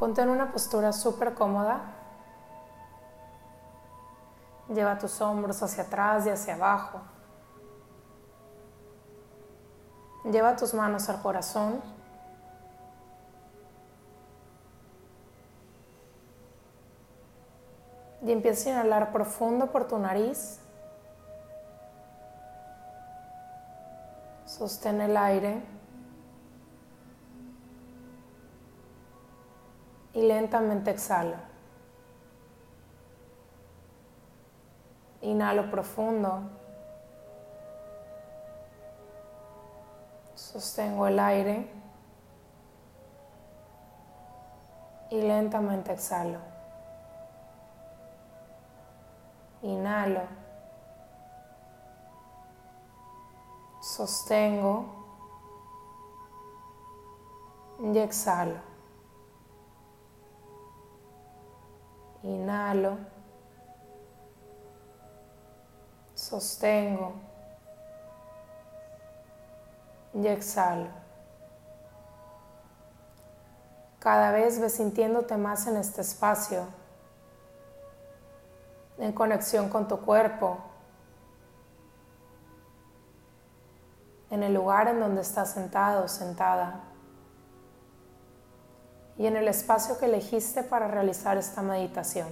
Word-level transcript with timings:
Ponte 0.00 0.22
en 0.22 0.30
una 0.30 0.50
postura 0.50 0.94
súper 0.94 1.34
cómoda. 1.34 1.82
Lleva 4.70 4.96
tus 4.96 5.20
hombros 5.20 5.62
hacia 5.62 5.82
atrás 5.82 6.24
y 6.24 6.30
hacia 6.30 6.54
abajo. 6.54 7.02
Lleva 10.24 10.56
tus 10.56 10.72
manos 10.72 11.10
al 11.10 11.20
corazón. 11.20 11.82
Y 18.22 18.32
empieza 18.32 18.70
a 18.70 18.72
inhalar 18.72 19.12
profundo 19.12 19.66
por 19.66 19.86
tu 19.86 19.98
nariz. 19.98 20.60
Sostén 24.46 25.02
el 25.02 25.14
aire. 25.18 25.79
Y 30.20 30.22
lentamente 30.22 30.90
exhala. 30.90 31.40
Inhalo 35.22 35.70
profundo. 35.70 36.42
Sostengo 40.34 41.06
el 41.06 41.18
aire. 41.18 41.70
Y 45.08 45.22
lentamente 45.22 45.94
exhalo. 45.94 46.40
Inhalo. 49.62 50.24
Sostengo. 53.80 54.84
Y 57.78 57.98
exhalo. 57.98 58.69
Inhalo. 62.22 62.98
Sostengo. 66.14 67.14
Y 70.12 70.26
exhalo. 70.26 70.88
Cada 74.00 74.32
vez 74.32 74.60
ves 74.60 74.74
sintiéndote 74.74 75.36
más 75.36 75.66
en 75.66 75.76
este 75.76 76.00
espacio, 76.00 76.64
en 78.96 79.12
conexión 79.12 79.68
con 79.68 79.88
tu 79.88 80.00
cuerpo, 80.00 80.58
en 84.30 84.42
el 84.42 84.54
lugar 84.54 84.88
en 84.88 85.00
donde 85.00 85.20
estás 85.20 85.52
sentado 85.52 86.08
sentada 86.08 86.89
y 89.20 89.26
en 89.26 89.36
el 89.36 89.48
espacio 89.48 89.98
que 89.98 90.06
elegiste 90.06 90.62
para 90.62 90.88
realizar 90.88 91.36
esta 91.36 91.60
meditación. 91.60 92.28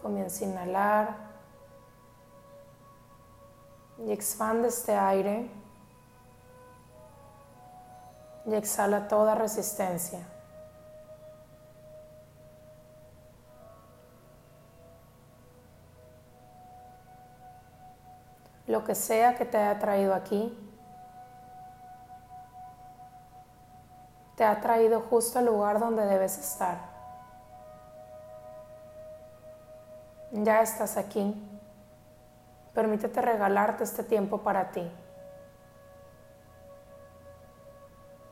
Comienza 0.00 0.44
a 0.44 0.48
inhalar 0.48 1.16
y 4.06 4.12
expande 4.12 4.68
este 4.68 4.94
aire 4.94 5.50
y 8.46 8.54
exhala 8.54 9.08
toda 9.08 9.34
resistencia. 9.34 10.33
Que 18.84 18.94
sea 18.94 19.34
que 19.34 19.44
te 19.44 19.56
haya 19.56 19.78
traído 19.78 20.14
aquí, 20.14 20.56
te 24.36 24.44
ha 24.44 24.60
traído 24.60 25.00
justo 25.00 25.38
al 25.38 25.46
lugar 25.46 25.78
donde 25.78 26.04
debes 26.04 26.38
estar. 26.38 26.78
Ya 30.32 30.60
estás 30.62 30.96
aquí. 30.96 31.34
Permítete 32.74 33.22
regalarte 33.22 33.84
este 33.84 34.02
tiempo 34.02 34.38
para 34.38 34.72
ti. 34.72 34.90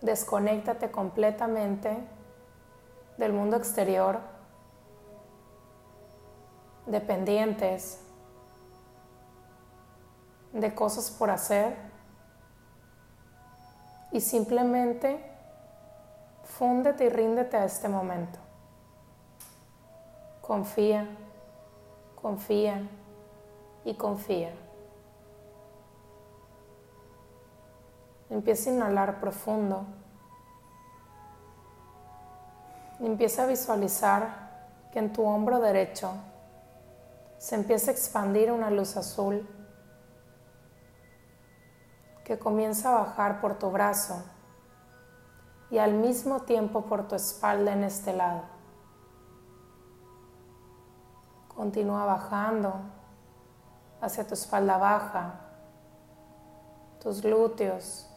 Desconéctate 0.01 0.91
completamente 0.91 1.97
del 3.17 3.33
mundo 3.33 3.57
exterior, 3.57 4.19
de 6.87 7.01
pendientes, 7.01 8.02
de 10.53 10.75
cosas 10.75 11.11
por 11.11 11.31
hacer 11.31 11.77
y 14.11 14.21
simplemente 14.21 15.25
fúndete 16.45 17.07
y 17.07 17.09
ríndete 17.09 17.57
a 17.57 17.65
este 17.65 17.89
momento. 17.89 18.39
Confía, 20.43 21.09
confía 22.21 22.89
y 23.85 23.95
confía. 23.95 24.53
Empieza 28.29 28.71
a 28.71 28.73
inhalar 28.75 29.21
profundo. 29.21 29.85
Empieza 33.01 33.45
a 33.45 33.47
visualizar 33.47 34.53
que 34.93 34.99
en 34.99 35.13
tu 35.13 35.25
hombro 35.25 35.59
derecho 35.59 36.13
se 37.39 37.55
empieza 37.55 37.91
a 37.91 37.95
expandir 37.95 38.53
una 38.53 38.71
luz 38.71 38.97
azul 38.97 39.49
que 42.25 42.39
comienza 42.39 42.91
a 42.91 43.01
bajar 43.01 43.41
por 43.41 43.59
tu 43.59 43.71
brazo 43.71 44.23
y 45.71 45.79
al 45.79 45.95
mismo 45.95 46.41
tiempo 46.41 46.83
por 46.83 47.09
tu 47.09 47.15
espalda 47.15 47.73
en 47.73 47.85
este 47.85 48.13
lado. 48.13 48.43
Continúa 51.55 52.05
bajando 52.05 52.75
hacia 54.01 54.27
tu 54.27 54.35
espalda 54.35 54.77
baja, 54.79 55.41
tus 57.01 57.23
glúteos, 57.23 58.09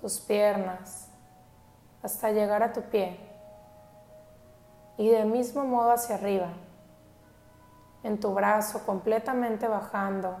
tus 0.00 0.20
piernas, 0.20 1.08
hasta 2.02 2.30
llegar 2.30 2.62
a 2.62 2.72
tu 2.72 2.82
pie. 2.82 3.18
Y 4.96 5.08
del 5.08 5.26
mismo 5.26 5.64
modo 5.64 5.92
hacia 5.92 6.16
arriba, 6.16 6.48
en 8.02 8.18
tu 8.18 8.34
brazo 8.34 8.84
completamente 8.84 9.68
bajando 9.68 10.36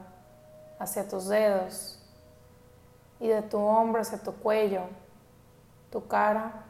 hacia 0.78 1.08
tus 1.08 1.28
dedos 1.28 1.97
y 3.20 3.28
de 3.28 3.42
tu 3.42 3.58
hombro 3.58 4.00
hacia 4.00 4.22
tu 4.22 4.32
cuello, 4.32 4.82
tu 5.90 6.06
cara 6.06 6.64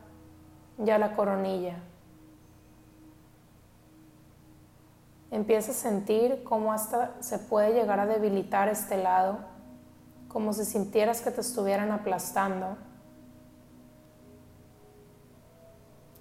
y 0.78 0.90
a 0.90 0.98
la 0.98 1.14
coronilla. 1.14 1.76
Empieza 5.30 5.72
a 5.72 5.74
sentir 5.74 6.42
cómo 6.42 6.72
hasta 6.72 7.20
se 7.20 7.38
puede 7.38 7.74
llegar 7.74 8.00
a 8.00 8.06
debilitar 8.06 8.68
este 8.68 8.96
lado, 8.96 9.40
como 10.28 10.52
si 10.52 10.64
sintieras 10.64 11.20
que 11.20 11.30
te 11.30 11.42
estuvieran 11.42 11.92
aplastando. 11.92 12.78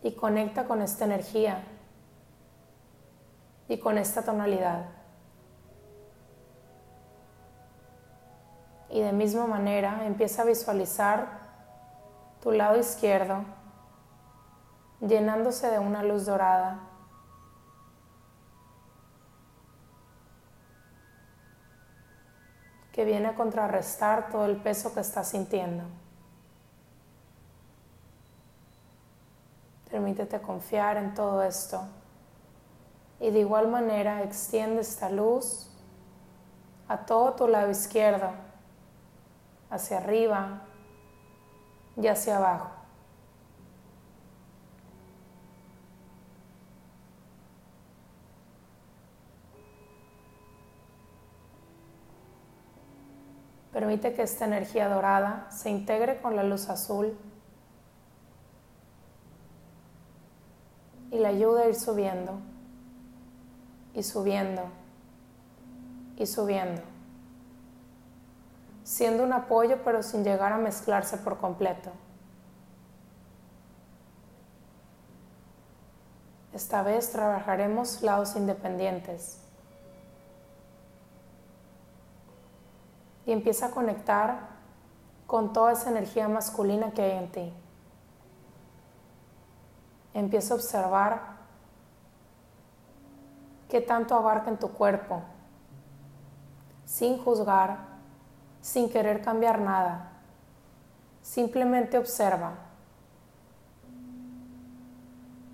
Y 0.04 0.12
conecta 0.12 0.66
con 0.66 0.82
esta 0.82 1.06
energía 1.06 1.64
y 3.70 3.80
con 3.80 3.98
esta 3.98 4.24
tonalidad. 4.24 4.97
Y 8.90 9.02
de 9.02 9.12
misma 9.12 9.48
manera 9.48 10.06
empieza 10.06 10.44
a 10.44 10.46
visualizar 10.46 11.28
tu 12.42 12.52
lado 12.52 12.78
izquierdo 12.78 13.44
llenándose 15.02 15.70
de 15.70 15.80
una 15.80 16.04
luz 16.04 16.26
dorada. 16.26 16.80
Que 22.92 23.06
viene 23.06 23.28
a 23.28 23.36
contrarrestar 23.36 24.30
todo 24.30 24.46
el 24.46 24.58
peso 24.58 24.94
que 24.94 25.02
estás 25.02 25.30
sintiendo. 25.30 25.84
Permítete 29.92 30.42
confiar 30.42 30.98
en 30.98 31.14
todo 31.14 31.44
esto. 31.44 31.84
Y 33.20 33.30
de 33.32 33.40
igual 33.40 33.68
manera 33.68 34.24
extiende 34.24 34.82
esta 34.82 35.10
luz 35.10 35.70
a 36.88 37.06
todo 37.06 37.34
tu 37.34 37.48
lado 37.48 37.70
izquierdo, 37.70 38.32
hacia 39.70 39.98
arriba 39.98 40.62
y 41.96 42.08
hacia 42.08 42.38
abajo. 42.38 42.72
Permite 53.78 54.14
que 54.16 54.24
esta 54.24 54.46
energía 54.46 54.90
dorada 54.90 55.48
se 55.52 55.70
integre 55.70 56.20
con 56.20 56.36
la 56.36 56.42
luz 56.42 56.68
azul 56.68 57.16
y 61.12 61.20
le 61.20 61.28
ayude 61.28 61.64
a 61.64 61.70
ir 61.70 61.76
subiendo 61.76 62.40
y 63.94 64.02
subiendo 64.02 64.64
y 66.18 66.26
subiendo. 66.26 66.97
Siendo 68.88 69.22
un 69.26 69.34
apoyo 69.34 69.80
pero 69.84 70.02
sin 70.02 70.24
llegar 70.24 70.54
a 70.54 70.58
mezclarse 70.58 71.18
por 71.18 71.40
completo. 71.40 71.92
Esta 76.54 76.84
vez 76.84 77.12
trabajaremos 77.12 78.02
lados 78.02 78.38
independientes. 78.38 79.42
Y 83.26 83.34
empieza 83.34 83.66
a 83.66 83.72
conectar 83.72 84.48
con 85.28 85.52
toda 85.52 85.74
esa 85.74 85.90
energía 85.90 86.30
masculina 86.30 86.92
que 86.92 87.02
hay 87.02 87.18
en 87.18 87.32
ti. 87.34 87.54
Empieza 90.14 90.54
a 90.54 90.58
observar 90.58 91.22
qué 93.68 93.82
tanto 93.82 94.16
abarca 94.16 94.50
en 94.50 94.58
tu 94.58 94.70
cuerpo, 94.70 95.24
sin 96.86 97.18
juzgar, 97.18 97.97
sin 98.62 98.90
querer 98.90 99.22
cambiar 99.22 99.60
nada. 99.60 100.12
Simplemente 101.22 101.98
observa. 101.98 102.54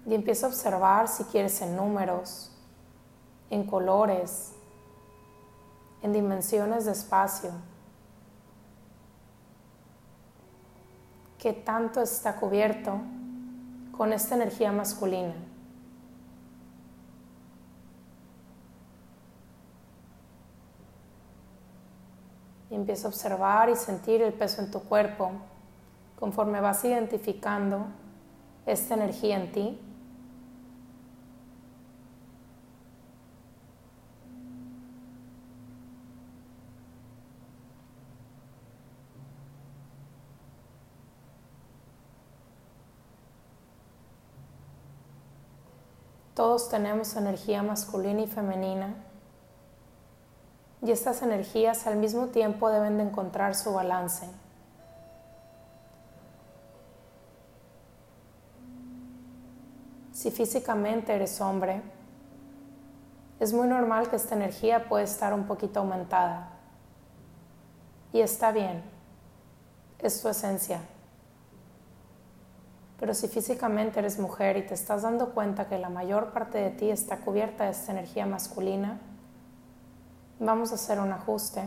Y 0.06 0.16
empieza 0.16 0.46
a 0.46 0.50
observar 0.50 1.08
si 1.08 1.24
quieres 1.26 1.62
en 1.62 1.76
números, 1.76 2.52
en 3.50 3.66
colores, 3.66 4.54
en 6.02 6.12
dimensiones 6.12 6.86
de 6.86 6.92
espacio. 6.92 7.52
¿Qué 11.38 11.54
tanto 11.54 12.02
está 12.02 12.36
cubierto 12.36 13.00
con 13.98 14.14
esta 14.14 14.36
energía 14.36 14.72
masculina? 14.72 15.34
Empieza 22.74 23.08
a 23.08 23.12
observar 23.12 23.70
y 23.70 23.76
sentir 23.76 24.24
el 24.24 24.34
peso 24.34 24.60
en 24.60 24.72
tu 24.72 24.80
cuerpo 24.82 25.32
conforme 26.20 26.60
vas 26.60 26.84
identificando 26.84 27.86
esta 28.66 28.96
energía 28.96 29.38
en 29.38 29.52
ti. 29.52 29.80
Todos 46.34 46.70
tenemos 46.70 47.16
energía 47.16 47.62
masculina 47.62 48.22
y 48.22 48.28
femenina 48.28 48.96
y 50.84 50.92
estas 50.92 51.22
energías 51.22 51.88
al 51.88 51.96
mismo 51.96 52.28
tiempo 52.28 52.70
deben 52.70 52.98
de 52.98 53.04
encontrar 53.04 53.56
su 53.56 53.74
balance. 53.74 54.28
Si 60.12 60.30
físicamente 60.30 61.14
eres 61.14 61.40
hombre, 61.40 61.82
es 63.40 63.54
muy 63.54 63.68
normal 63.68 64.10
que 64.10 64.18
esta 64.18 64.36
energía 64.36 64.88
pueda 64.90 65.04
estar 65.04 65.34
un 65.34 65.46
poquito 65.46 65.80
aumentada. 65.80 66.50
Y 68.12 68.20
está 68.20 68.52
bien, 68.52 68.84
es 70.00 70.22
tu 70.22 70.28
esencia. 70.28 70.82
Pero 73.00 73.14
si 73.14 73.28
físicamente 73.28 74.00
eres 74.00 74.20
mujer 74.20 74.58
y 74.58 74.66
te 74.66 74.74
estás 74.74 75.02
dando 75.02 75.34
cuenta 75.34 75.68
que 75.68 75.78
la 75.78 75.90
mayor 75.90 76.32
parte 76.32 76.58
de 76.58 76.70
ti 76.70 76.90
está 76.90 77.18
cubierta 77.18 77.66
de 77.66 77.72
esta 77.72 77.92
energía 77.92 78.26
masculina, 78.26 79.00
vamos 80.46 80.72
a 80.72 80.76
hacer 80.76 81.00
un 81.00 81.12
ajuste. 81.12 81.64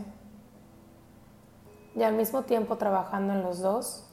Y 1.95 2.03
al 2.03 2.15
mismo 2.15 2.43
tiempo 2.43 2.77
trabajando 2.77 3.33
en 3.33 3.43
los 3.43 3.61
dos, 3.61 4.05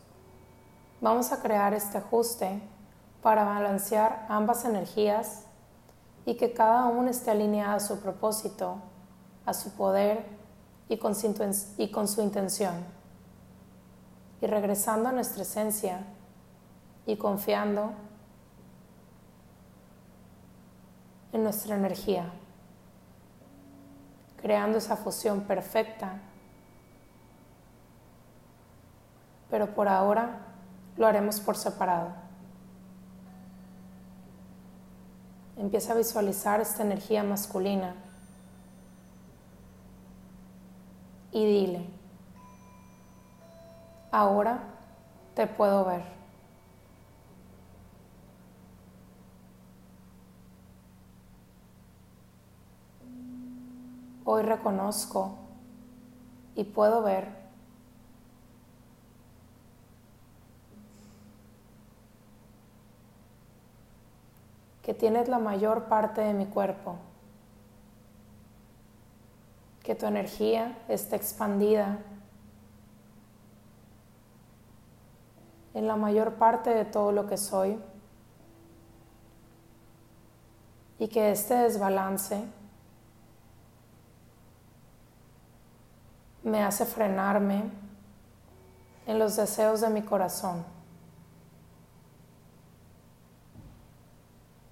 vamos 1.02 1.32
a 1.32 1.42
crear 1.42 1.74
este 1.74 1.98
ajuste 1.98 2.62
para 3.22 3.44
balancear 3.44 4.26
ambas 4.30 4.66
energías 4.66 5.44
y 6.26 6.36
que 6.36 6.54
cada 6.54 6.86
uno 6.86 7.10
esté 7.10 7.32
alineado 7.32 7.76
a 7.76 7.80
su 7.80 8.00
propósito, 8.00 8.78
a 9.46 9.54
su 9.54 9.72
poder 9.72 10.26
y 10.88 10.98
con 10.98 11.14
y 11.78 11.92
con 11.92 12.08
su 12.08 12.22
intención. 12.22 12.74
Y 14.42 14.48
regresando 14.48 15.10
a 15.10 15.12
nuestra 15.12 15.44
esencia 15.44 16.06
y 17.06 17.18
confiando 17.18 17.92
en 21.34 21.44
nuestra 21.44 21.76
energía 21.76 22.32
creando 24.44 24.78
esa 24.78 24.98
fusión 24.98 25.42
perfecta. 25.42 26.20
Pero 29.50 29.74
por 29.74 29.88
ahora 29.88 30.38
lo 30.98 31.08
haremos 31.08 31.40
por 31.40 31.56
separado. 31.56 32.10
Empieza 35.56 35.94
a 35.94 35.96
visualizar 35.96 36.60
esta 36.60 36.84
energía 36.84 37.24
masculina 37.24 37.96
y 41.32 41.46
dile, 41.46 41.90
ahora 44.12 44.60
te 45.36 45.48
puedo 45.48 45.86
ver. 45.86 46.04
Hoy 54.26 54.44
reconozco 54.44 55.36
y 56.56 56.64
puedo 56.64 57.04
ver 57.04 57.44
que 64.82 64.94
tienes 64.94 65.28
la 65.28 65.40
mayor 65.40 65.86
parte 65.86 66.22
de 66.22 66.34
mi 66.34 66.46
cuerpo, 66.46 66.96
que 69.82 69.96
tu 69.96 70.06
energía 70.06 70.78
está 70.88 71.18
expandida 71.18 72.00
en 75.74 75.88
la 75.88 75.98
mayor 75.98 76.36
parte 76.36 76.70
de 76.70 76.86
todo 76.86 77.12
lo 77.12 77.28
que 77.28 77.38
soy 77.38 77.78
y 81.00 81.08
que 81.10 81.32
este 81.32 81.56
desbalance 81.56 82.46
me 86.44 86.62
hace 86.62 86.86
frenarme 86.86 87.64
en 89.06 89.20
los 89.20 89.36
deseos 89.36 89.82
de 89.82 89.90
mi 89.90 90.02
corazón. 90.02 90.64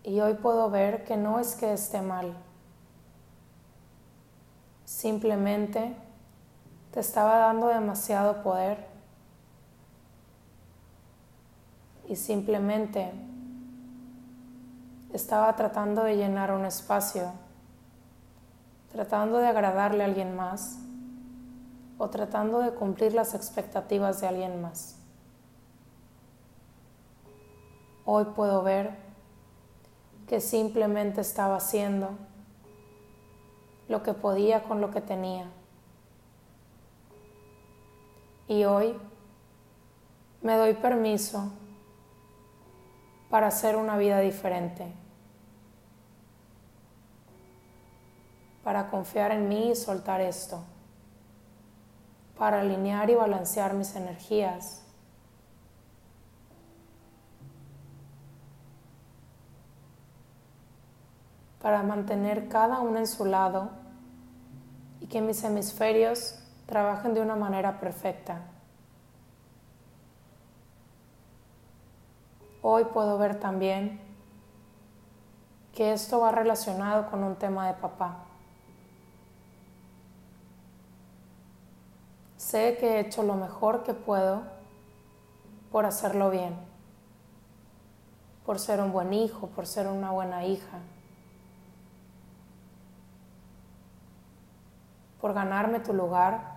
Y 0.04 0.20
hoy 0.20 0.34
puedo 0.34 0.70
ver 0.70 1.04
que 1.04 1.16
no 1.16 1.40
es 1.40 1.56
que 1.56 1.74
esté 1.74 2.01
mal, 2.01 2.34
simplemente 4.84 5.96
te 6.92 7.00
estaba 7.00 7.38
dando 7.38 7.68
demasiado 7.68 8.42
poder. 8.44 8.90
Y 12.10 12.18
simplemente 12.18 13.10
estaba 15.13 15.56
tratando 15.56 16.04
de 16.04 16.18
llenar 16.18 16.51
un 16.51 16.66
espacio, 16.66 17.32
tratando 18.92 19.38
de 19.38 19.48
agradarle 19.48 20.04
a 20.04 20.08
alguien 20.08 20.36
más 20.36 20.78
o 22.01 22.10
tratando 22.10 22.62
de 22.62 22.72
cumplir 22.72 23.13
las 23.13 23.36
expectativas 23.36 24.22
de 24.22 24.27
alguien 24.27 24.60
más. 24.60 24.98
Hoy 28.05 28.25
puedo 28.36 28.63
ver 28.63 28.98
que 30.27 30.41
simplemente 30.41 31.22
estaba 31.22 31.58
haciendo 31.58 32.10
lo 33.88 34.01
que 34.01 34.15
podía 34.15 34.63
con 34.63 34.81
lo 34.81 34.89
que 34.89 35.00
tenía. 35.00 35.46
Y 38.48 38.63
hoy 38.63 38.98
me 40.41 40.55
doy 40.55 40.74
permiso 40.74 41.51
para 43.29 43.46
hacer 43.46 43.75
una 43.75 43.96
vida 43.98 44.22
diferente, 44.22 44.91
para 48.63 48.89
confiar 48.89 49.31
en 49.34 49.48
mí 49.48 49.70
y 49.70 49.75
soltar 49.75 50.20
esto 50.20 50.63
para 52.38 52.62
alinear 52.62 53.10
y 53.10 53.16
balancear 53.16 53.74
mis 53.74 53.96
energías. 53.96 54.84
Para 61.62 61.84
mantener 61.84 62.48
cada 62.48 62.80
uno 62.80 62.98
en 62.98 63.08
su 63.08 63.26
lado 63.26 63.70
y 65.00 65.08
que 65.08 65.22
mis 65.22 65.44
hemisferios 65.44 66.40
trabajen 66.66 67.14
de 67.14 67.22
una 67.22 67.36
manera 67.36 67.80
perfecta. 67.80 68.42
Hoy 72.64 72.86
puedo 72.86 73.18
ver 73.18 73.40
también 73.40 74.00
que 75.74 75.94
esto 75.94 76.20
va 76.20 76.32
relacionado 76.32 77.10
con 77.10 77.24
un 77.24 77.36
tema 77.36 77.68
de 77.68 77.74
papá. 77.74 78.31
Sé 82.51 82.75
que 82.77 82.96
he 82.96 83.00
hecho 83.00 83.24
lo 83.24 83.36
mejor 83.36 83.84
que 83.84 83.93
puedo 83.93 84.41
por 85.72 85.86
hacerlo 85.86 86.29
bien, 86.29 86.53
por 88.46 88.60
ser 88.60 88.81
un 88.81 88.91
buen 88.91 89.13
hijo, 89.13 89.48
por 89.48 89.65
ser 89.65 89.88
una 89.88 90.12
buena 90.12 90.43
hija, 90.43 90.79
por 95.22 95.34
ganarme 95.34 95.79
tu 95.79 95.93
lugar 95.93 96.55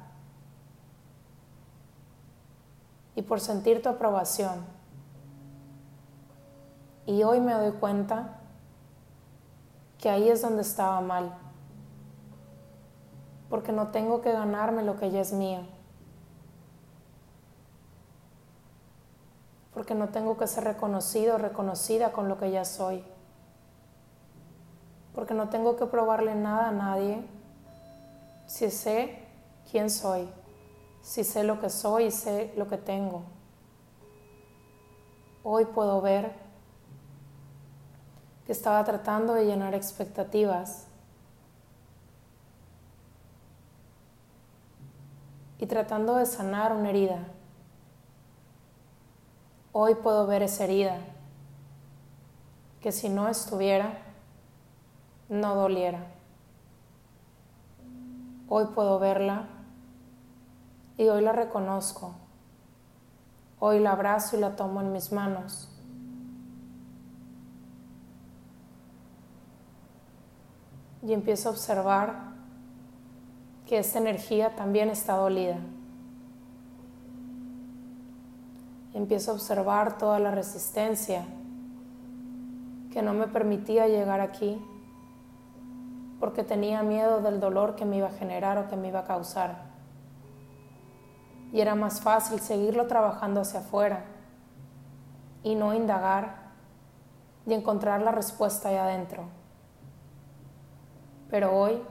y 3.15 3.23
por 3.23 3.39
sentir 3.39 3.81
tu 3.81 3.89
aprobación. 3.89 4.67
Y 7.07 7.23
hoy 7.23 7.39
me 7.39 7.53
doy 7.53 7.71
cuenta 7.71 8.41
que 9.99 10.11
ahí 10.11 10.29
es 10.29 10.43
donde 10.43 10.63
estaba 10.63 11.01
mal, 11.01 11.37
porque 13.49 13.71
no 13.71 13.93
tengo 13.93 14.23
que 14.23 14.33
ganarme 14.33 14.83
lo 14.83 14.97
que 14.97 15.13
ya 15.13 15.21
es 15.21 15.33
mío, 15.33 15.61
porque 19.75 19.95
no 19.95 20.09
tengo 20.09 20.39
que 20.39 20.47
ser 20.47 20.65
reconocido 20.65 21.35
o 21.35 21.39
reconocida 21.39 22.13
con 22.13 22.29
lo 22.29 22.39
que 22.39 22.53
ya 22.53 22.65
soy, 22.65 23.05
porque 25.15 25.35
no 25.35 25.49
tengo 25.49 25.77
que 25.77 25.87
probarle 25.87 26.35
nada 26.37 26.69
a 26.69 26.73
nadie 26.73 27.23
si 28.47 28.71
sé 28.71 29.19
quién 29.71 29.91
soy, 29.91 30.29
si 31.03 31.25
sé 31.25 31.43
lo 31.43 31.61
que 31.61 31.71
soy 31.71 32.05
y 32.05 32.11
sé 32.13 32.53
lo 32.57 32.69
que 32.69 32.79
tengo. 32.79 33.23
Hoy 35.43 35.67
puedo 35.67 36.01
ver 36.01 36.33
que 38.47 38.53
estaba 38.53 38.85
tratando 38.85 39.35
de 39.35 39.47
llenar 39.47 39.75
expectativas 39.75 40.87
y 45.59 45.67
tratando 45.67 46.17
de 46.17 46.27
sanar 46.27 46.73
una 46.73 46.91
herida. 46.91 47.34
Hoy 49.77 49.97
puedo 49.97 50.27
ver 50.29 50.43
esa 50.43 50.65
herida 50.65 50.99
que 52.81 52.93
si 52.93 53.09
no 53.09 53.29
estuviera, 53.29 53.99
no 55.29 55.57
doliera. 55.57 56.07
Hoy 58.49 58.67
puedo 58.75 58.99
verla 58.99 59.49
y 60.97 61.09
hoy 61.09 61.23
la 61.23 61.33
reconozco. 61.33 62.15
Hoy 63.59 63.81
la 63.81 63.93
abrazo 63.93 64.37
y 64.37 64.41
la 64.41 64.55
tomo 64.55 64.81
en 64.81 64.93
mis 64.93 65.13
manos. 65.13 65.75
y 71.07 71.13
empiezo 71.13 71.49
a 71.49 71.53
observar 71.53 72.33
que 73.67 73.79
esta 73.79 73.99
energía 73.99 74.57
también 74.57 74.89
está 74.89 75.17
dolida. 75.17 75.59
Empiezo 78.95 79.33
a 79.33 79.35
observar 79.35 79.99
toda 79.99 80.19
la 80.19 80.31
resistencia 80.31 81.27
que 82.93 83.03
no 83.03 83.13
me 83.13 83.27
permitía 83.27 83.89
llegar 83.89 84.21
aquí 84.21 84.59
porque 86.21 86.45
tenía 86.45 86.83
miedo 86.83 87.21
del 87.21 87.41
dolor 87.41 87.75
que 87.75 87.85
me 87.85 87.99
iba 87.99 88.07
a 88.07 88.13
generar 88.13 88.57
o 88.57 88.69
que 88.69 88.77
me 88.77 88.89
iba 88.89 89.01
a 89.01 89.05
causar. 89.05 89.65
Y 91.53 91.61
era 91.61 91.75
más 91.75 92.01
fácil 92.01 92.41
seguirlo 92.41 92.87
trabajando 92.87 93.43
hacia 93.43 93.61
afuera 93.61 94.05
y 95.43 95.55
no 95.55 95.75
indagar 95.75 96.37
y 97.47 97.53
encontrar 97.53 98.01
la 98.01 98.13
respuesta 98.13 98.71
ahí 98.71 98.77
adentro 98.77 99.25
pero 101.35 101.53
hoy 101.53 101.83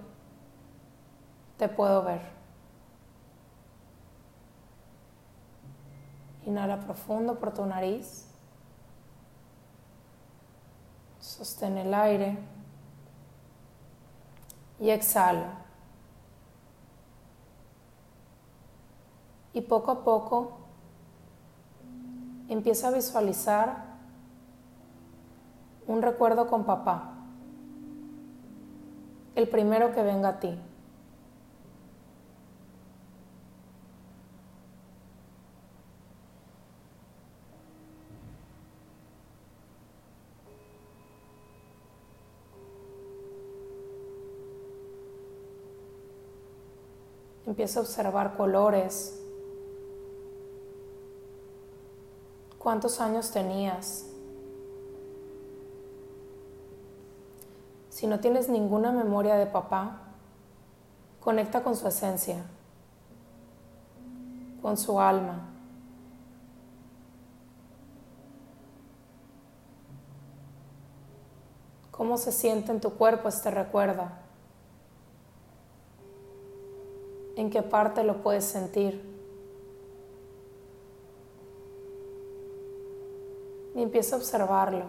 te 1.57 1.67
puedo 1.67 2.01
ver. 2.01 2.21
Inhala 6.45 6.79
profundo 6.79 7.39
por 7.39 7.53
tu 7.53 7.65
nariz. 7.65 8.27
Sostén 11.19 11.77
el 11.77 11.93
aire 11.93 12.37
y 14.79 14.89
exhala. 14.89 15.59
Y 19.53 19.61
poco 19.61 19.91
a 19.91 20.03
poco 20.03 20.57
empieza 22.49 22.89
a 22.89 22.91
visualizar 22.91 23.85
un 25.87 26.01
recuerdo 26.01 26.47
con 26.47 26.65
papá 26.65 27.13
el 29.35 29.47
primero 29.47 29.93
que 29.93 30.03
venga 30.03 30.29
a 30.29 30.39
ti. 30.39 30.57
Empieza 47.53 47.79
a 47.79 47.83
observar 47.83 48.35
colores. 48.35 49.21
¿Cuántos 52.57 52.99
años 52.99 53.29
tenías? 53.29 54.07
Si 57.91 58.07
no 58.07 58.19
tienes 58.19 58.49
ninguna 58.49 58.91
memoria 58.91 59.35
de 59.35 59.45
papá, 59.45 59.99
conecta 61.19 61.61
con 61.61 61.75
su 61.75 61.87
esencia, 61.87 62.43
con 64.59 64.75
su 64.75 64.99
alma. 64.99 65.47
¿Cómo 71.91 72.17
se 72.17 72.31
siente 72.31 72.71
en 72.71 72.81
tu 72.81 72.95
cuerpo 72.95 73.29
este 73.29 73.51
recuerdo? 73.51 74.22
¿En 77.43 77.49
qué 77.49 77.61
parte 77.61 78.05
lo 78.05 78.23
puedes 78.23 78.45
sentir? 78.45 79.03
Y 83.75 83.81
empieza 83.81 84.15
a 84.15 84.19
observarlo. 84.19 84.85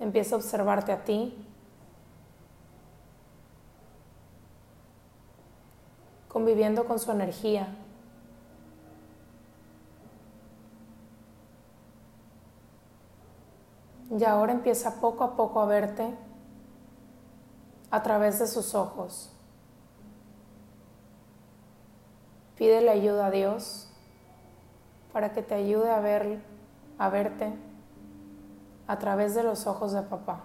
Empieza 0.00 0.34
a 0.34 0.38
observarte 0.38 0.90
a 0.90 1.04
ti. 1.04 1.38
Conviviendo 6.26 6.84
con 6.84 6.98
su 6.98 7.12
energía. 7.12 7.68
Y 14.10 14.24
ahora 14.24 14.50
empieza 14.50 15.00
poco 15.00 15.22
a 15.22 15.36
poco 15.36 15.60
a 15.60 15.66
verte 15.66 16.12
a 17.92 18.02
través 18.02 18.40
de 18.40 18.48
sus 18.48 18.74
ojos. 18.74 19.30
Pídele 22.56 22.90
ayuda 22.90 23.26
a 23.26 23.30
Dios 23.30 23.88
para 25.12 25.32
que 25.32 25.42
te 25.42 25.54
ayude 25.54 25.90
a 25.90 26.00
ver 26.00 26.40
a 26.98 27.08
verte 27.10 27.52
a 28.86 28.98
través 28.98 29.34
de 29.34 29.42
los 29.42 29.66
ojos 29.66 29.92
de 29.92 30.02
papá. 30.02 30.40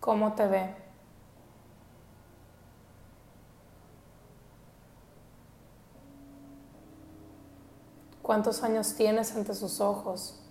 ¿Cómo 0.00 0.32
te 0.32 0.46
ve? 0.46 0.74
¿Cuántos 8.22 8.62
años 8.62 8.94
tienes 8.94 9.34
ante 9.34 9.54
sus 9.54 9.80
ojos? 9.80 10.47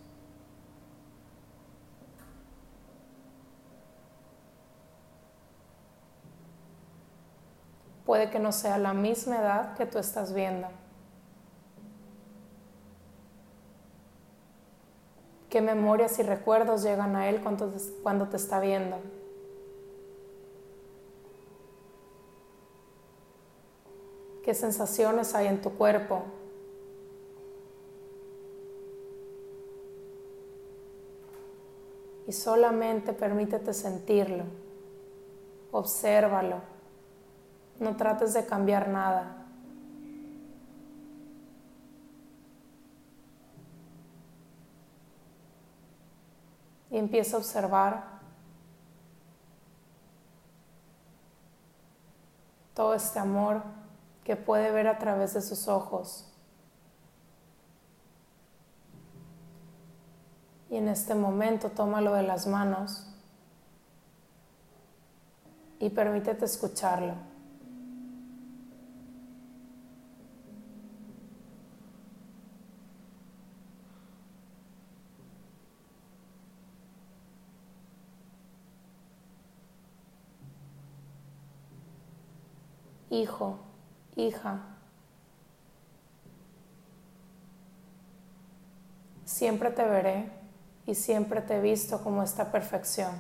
Puede 8.08 8.30
que 8.30 8.40
no 8.40 8.54
sea 8.54 8.78
la 8.78 8.94
misma 8.94 9.42
edad 9.42 9.76
que 9.76 9.86
tú 9.86 10.00
estás 10.00 10.34
viendo. 10.34 10.70
¿Qué 15.50 15.60
memorias 15.60 16.18
y 16.18 16.24
recuerdos 16.24 16.84
llegan 16.84 17.18
a 17.18 17.28
Él 17.28 17.42
cuando 17.42 18.30
te, 18.30 18.38
está 18.38 18.62
viendo? 18.62 18.98
¿Qué 24.42 24.54
sensaciones 24.54 25.36
hay 25.36 25.48
en 25.48 25.62
tu 25.62 25.72
cuerpo? 25.72 26.24
Y 32.26 32.32
solamente 32.32 33.12
permítete 33.12 33.74
sentirlo, 33.74 34.46
obsérvalo, 35.72 36.77
no 37.80 37.96
trates 37.96 38.34
de 38.34 38.46
cambiar 38.46 38.88
nada. 38.88 39.46
Y 46.90 46.98
empieza 46.98 47.36
a 47.36 47.40
observar 47.40 48.18
todo 52.74 52.94
este 52.94 53.20
amor 53.20 53.64
que 54.24 54.36
puede 54.36 54.72
ver 54.72 54.88
a 54.88 54.98
través 54.98 55.34
de 55.34 55.42
sus 55.42 55.68
ojos. 55.68 56.32
Y 60.70 60.76
en 60.76 60.88
este 60.88 61.16
momento 61.16 61.72
tómalo 61.72 62.14
de 62.14 62.24
las 62.24 62.46
manos 62.46 63.08
y 65.80 65.90
permítete 65.90 66.46
escucharlo. 66.46 67.16
Hijo, 83.18 83.58
hija, 84.16 84.60
siempre 89.26 89.72
te 89.72 89.84
veré 89.84 90.30
y 90.86 90.94
siempre 90.94 91.42
te 91.42 91.58
he 91.58 91.62
visto 91.62 92.04
como 92.04 92.22
esta 92.22 92.52
perfección. 92.52 93.16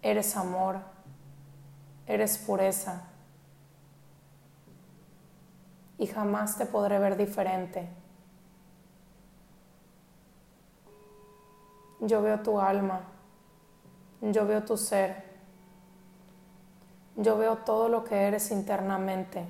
Eres 0.00 0.34
amor, 0.34 0.78
eres 2.06 2.38
pureza 2.38 3.02
y 5.98 6.06
jamás 6.06 6.56
te 6.56 6.64
podré 6.64 6.98
ver 6.98 7.18
diferente. 7.18 7.86
Yo 12.00 12.22
veo 12.22 12.40
tu 12.40 12.58
alma, 12.58 13.02
yo 14.22 14.46
veo 14.46 14.64
tu 14.64 14.78
ser, 14.78 15.31
yo 17.16 17.36
veo 17.36 17.56
todo 17.58 17.88
lo 17.88 18.04
que 18.04 18.22
eres 18.22 18.50
internamente. 18.50 19.46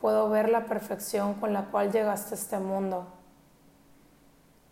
Puedo 0.00 0.28
ver 0.28 0.48
la 0.48 0.66
perfección 0.66 1.34
con 1.34 1.52
la 1.52 1.66
cual 1.66 1.90
llegaste 1.90 2.34
a 2.34 2.38
este 2.38 2.58
mundo 2.58 3.06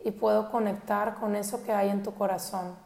y 0.04 0.11
puedo 0.11 0.50
conectar 0.50 1.14
con 1.14 1.34
eso 1.34 1.64
que 1.64 1.73
hay 1.73 1.88
en 1.88 2.02
tu 2.02 2.14
corazón. 2.14 2.76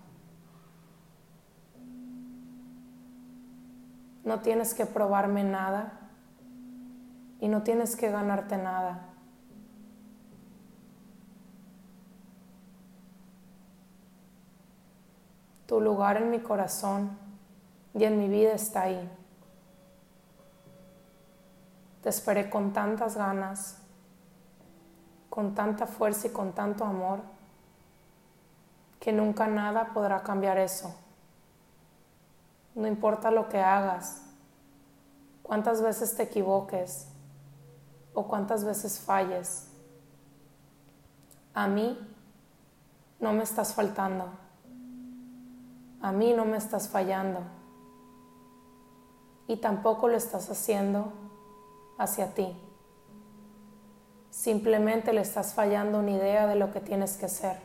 No 4.25 4.41
tienes 4.41 4.75
que 4.75 4.87
probarme 4.87 5.43
nada 5.43 6.11
y 7.41 7.49
no 7.49 7.63
tienes 7.63 7.97
que 7.97 8.11
ganarte 8.11 8.57
nada. 8.57 9.07
Tu 15.67 15.81
lugar 15.81 16.17
en 16.17 16.31
mi 16.31 16.39
corazón 16.39 17.28
y 17.99 18.05
en 18.05 18.17
mi 18.17 18.29
vida 18.29 18.53
está 18.53 18.83
ahí. 18.83 19.11
Te 22.01 22.09
esperé 22.09 22.49
con 22.49 22.73
tantas 22.73 23.17
ganas, 23.17 23.79
con 25.29 25.55
tanta 25.57 25.87
fuerza 25.87 26.29
y 26.29 26.31
con 26.31 26.53
tanto 26.53 26.85
amor, 26.85 27.21
que 29.01 29.13
nunca 29.13 29.49
nada 29.49 29.93
podrá 29.93 30.23
cambiar 30.23 30.59
eso. 30.59 30.95
No 32.77 32.87
importa 32.87 33.33
lo 33.33 33.49
que 33.49 33.61
hagas, 33.61 34.23
cuántas 35.43 35.83
veces 35.83 36.15
te 36.15 36.23
equivoques 36.23 37.09
o 38.15 38.29
cuántas 38.29 38.63
veces 38.65 39.01
falles. 39.01 39.67
A 41.53 41.67
mí 41.67 41.99
no 43.19 43.33
me 43.33 43.43
estás 43.43 43.75
faltando. 43.75 44.27
A 46.01 46.13
mí 46.13 46.33
no 46.33 46.45
me 46.45 46.59
estás 46.59 46.89
fallando. 46.89 47.58
Y 49.49 49.57
tampoco 49.57 50.07
lo 50.07 50.17
estás 50.17 50.49
haciendo 50.51 51.13
hacia 51.99 52.35
ti. 52.35 52.57
Simplemente 54.31 55.13
le 55.13 55.23
estás 55.23 55.55
fallando 55.55 55.99
una 55.99 56.13
idea 56.13 56.47
de 56.47 56.55
lo 56.55 56.71
que 56.71 56.81
tienes 56.81 57.17
que 57.17 57.29
ser. 57.29 57.57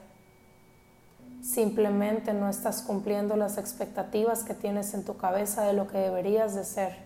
Simplemente 1.43 2.33
no 2.33 2.49
estás 2.49 2.81
cumpliendo 2.81 3.35
las 3.35 3.57
expectativas 3.57 4.43
que 4.43 4.53
tienes 4.53 4.93
en 4.93 5.03
tu 5.03 5.17
cabeza 5.17 5.63
de 5.63 5.73
lo 5.73 5.87
que 5.87 5.97
deberías 5.97 6.55
de 6.55 6.63
ser. 6.63 6.97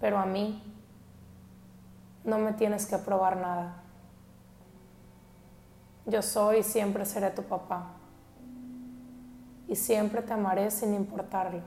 Pero 0.00 0.18
a 0.18 0.26
mí 0.26 0.60
no 2.24 2.38
me 2.38 2.52
tienes 2.52 2.86
que 2.86 2.98
probar 2.98 3.36
nada. 3.36 3.76
Yo 6.04 6.20
soy 6.20 6.58
y 6.58 6.62
siempre 6.64 7.04
seré 7.04 7.30
tu 7.30 7.42
papá. 7.44 7.92
Y 9.68 9.76
siempre 9.76 10.20
te 10.20 10.32
amaré 10.32 10.70
sin 10.70 10.94
importarlo. 10.94 11.60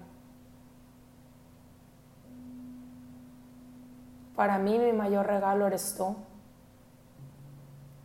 Para 4.36 4.58
mí 4.58 4.78
mi 4.78 4.92
mayor 4.92 5.26
regalo 5.26 5.68
eres 5.68 5.96
tú. 5.96 6.16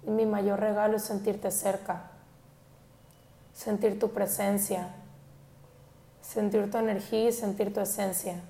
Y 0.07 0.11
mi 0.11 0.27
mayor 0.27 0.61
regalo 0.61 0.97
es 0.97 1.05
sentirte 1.05 1.51
cerca, 1.51 2.11
sentir 3.53 3.99
tu 3.99 4.13
presencia, 4.13 4.89
sentir 6.23 6.71
tu 6.71 6.79
energía 6.79 7.29
y 7.29 7.33
sentir 7.33 7.75
tu 7.75 7.81
esencia. 7.81 8.41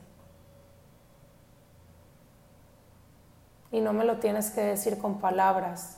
Y 3.73 3.81
no 3.81 3.93
me 3.93 4.05
lo 4.05 4.19
tienes 4.19 4.51
que 4.51 4.61
decir 4.61 4.99
con 4.99 5.21
palabras, 5.21 5.97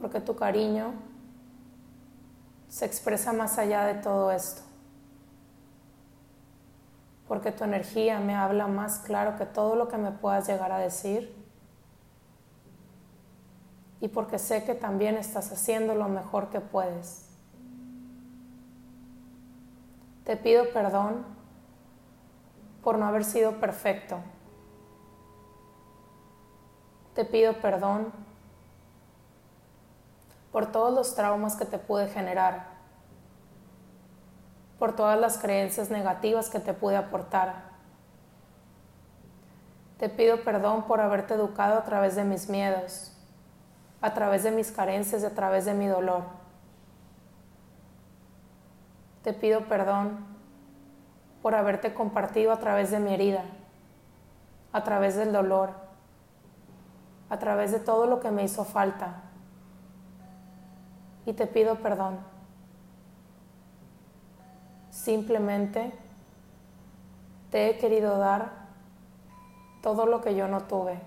porque 0.00 0.20
tu 0.20 0.36
cariño 0.36 0.92
se 2.68 2.84
expresa 2.84 3.32
más 3.32 3.56
allá 3.58 3.84
de 3.84 3.94
todo 3.94 4.30
esto 4.30 4.62
porque 7.36 7.52
tu 7.52 7.64
energía 7.64 8.18
me 8.18 8.34
habla 8.34 8.66
más 8.66 9.00
claro 9.00 9.36
que 9.36 9.44
todo 9.44 9.76
lo 9.76 9.88
que 9.88 9.98
me 9.98 10.10
puedas 10.10 10.48
llegar 10.48 10.72
a 10.72 10.78
decir 10.78 11.36
y 14.00 14.08
porque 14.08 14.38
sé 14.38 14.64
que 14.64 14.74
también 14.74 15.18
estás 15.18 15.52
haciendo 15.52 15.94
lo 15.94 16.08
mejor 16.08 16.48
que 16.48 16.62
puedes. 16.62 17.28
Te 20.24 20.38
pido 20.38 20.72
perdón 20.72 21.26
por 22.82 22.96
no 22.96 23.04
haber 23.04 23.22
sido 23.22 23.60
perfecto. 23.60 24.16
Te 27.14 27.26
pido 27.26 27.60
perdón 27.60 28.14
por 30.52 30.72
todos 30.72 30.94
los 30.94 31.14
traumas 31.14 31.54
que 31.54 31.66
te 31.66 31.78
pude 31.78 32.08
generar 32.08 32.75
por 34.78 34.94
todas 34.94 35.18
las 35.18 35.38
creencias 35.38 35.90
negativas 35.90 36.50
que 36.50 36.60
te 36.60 36.74
pude 36.74 36.96
aportar. 36.96 37.64
Te 39.98 40.08
pido 40.08 40.42
perdón 40.42 40.82
por 40.82 41.00
haberte 41.00 41.34
educado 41.34 41.78
a 41.78 41.84
través 41.84 42.16
de 42.16 42.24
mis 42.24 42.48
miedos, 42.50 43.12
a 44.02 44.12
través 44.12 44.42
de 44.42 44.50
mis 44.50 44.70
carencias 44.70 45.22
y 45.22 45.26
a 45.26 45.34
través 45.34 45.64
de 45.64 45.72
mi 45.72 45.86
dolor. 45.86 46.24
Te 49.22 49.32
pido 49.32 49.62
perdón 49.62 50.18
por 51.40 51.54
haberte 51.54 51.94
compartido 51.94 52.52
a 52.52 52.58
través 52.58 52.90
de 52.90 52.98
mi 52.98 53.14
herida, 53.14 53.44
a 54.72 54.84
través 54.84 55.16
del 55.16 55.32
dolor, 55.32 55.70
a 57.30 57.38
través 57.38 57.72
de 57.72 57.80
todo 57.80 58.06
lo 58.06 58.20
que 58.20 58.30
me 58.30 58.44
hizo 58.44 58.64
falta. 58.64 59.22
Y 61.24 61.32
te 61.32 61.46
pido 61.46 61.76
perdón 61.76 62.35
Simplemente 65.06 65.92
te 67.52 67.70
he 67.70 67.78
querido 67.78 68.18
dar 68.18 68.50
todo 69.80 70.04
lo 70.04 70.20
que 70.20 70.34
yo 70.34 70.48
no 70.48 70.64
tuve. 70.64 70.98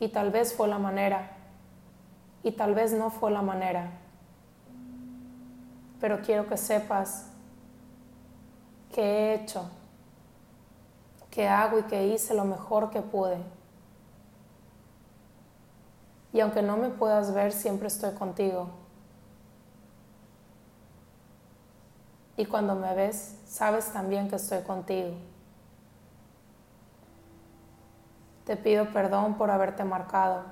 Y 0.00 0.08
tal 0.08 0.32
vez 0.32 0.52
fue 0.52 0.66
la 0.66 0.80
manera, 0.80 1.30
y 2.42 2.50
tal 2.50 2.74
vez 2.74 2.92
no 2.92 3.10
fue 3.10 3.30
la 3.30 3.40
manera. 3.40 3.92
Pero 6.00 6.22
quiero 6.22 6.48
que 6.48 6.56
sepas 6.56 7.28
que 8.92 9.00
he 9.00 9.34
hecho, 9.34 9.70
que 11.30 11.46
hago 11.46 11.78
y 11.78 11.82
que 11.84 12.08
hice 12.08 12.34
lo 12.34 12.44
mejor 12.44 12.90
que 12.90 13.00
pude. 13.00 13.38
Y 16.32 16.40
aunque 16.40 16.62
no 16.62 16.76
me 16.76 16.88
puedas 16.88 17.32
ver, 17.32 17.52
siempre 17.52 17.86
estoy 17.86 18.12
contigo. 18.14 18.77
Y 22.38 22.46
cuando 22.46 22.76
me 22.76 22.94
ves, 22.94 23.36
sabes 23.46 23.92
también 23.92 24.28
que 24.30 24.36
estoy 24.36 24.62
contigo. 24.62 25.10
Te 28.44 28.56
pido 28.56 28.92
perdón 28.92 29.34
por 29.36 29.50
haberte 29.50 29.82
marcado. 29.82 30.44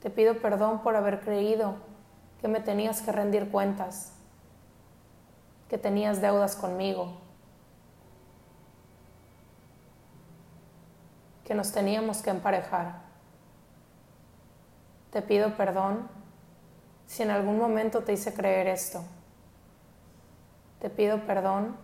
Te 0.00 0.10
pido 0.10 0.40
perdón 0.42 0.80
por 0.80 0.96
haber 0.96 1.20
creído 1.20 1.76
que 2.40 2.48
me 2.48 2.58
tenías 2.58 3.00
que 3.02 3.12
rendir 3.12 3.52
cuentas, 3.52 4.14
que 5.68 5.78
tenías 5.78 6.20
deudas 6.20 6.56
conmigo, 6.56 7.12
que 11.44 11.54
nos 11.54 11.70
teníamos 11.70 12.20
que 12.20 12.30
emparejar. 12.30 13.06
te 15.12 15.22
pido 15.22 15.56
perdón 15.56 16.08
si 17.06 17.22
en 17.22 17.30
algún 17.30 17.58
momento 17.58 18.02
te 18.02 18.12
hice 18.12 18.34
creer 18.34 18.66
esto. 18.66 19.04
Te 20.80 20.90
pido 20.90 21.26
perdón. 21.26 21.76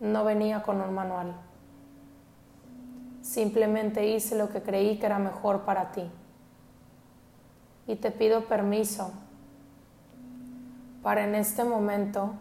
No 0.00 0.24
venía 0.24 0.62
con 0.62 0.80
un 0.80 0.94
manual. 0.94 1.34
Simplemente 3.22 4.06
hice 4.06 4.36
lo 4.36 4.50
que 4.50 4.62
creí 4.62 4.98
que 4.98 5.06
era 5.06 5.18
mejor 5.18 5.62
para 5.62 5.90
ti. 5.92 6.10
Y 7.86 7.96
te 7.96 8.10
pido 8.10 8.46
permiso 8.46 9.12
para 11.02 11.24
en 11.24 11.34
este 11.34 11.64
momento 11.64 12.34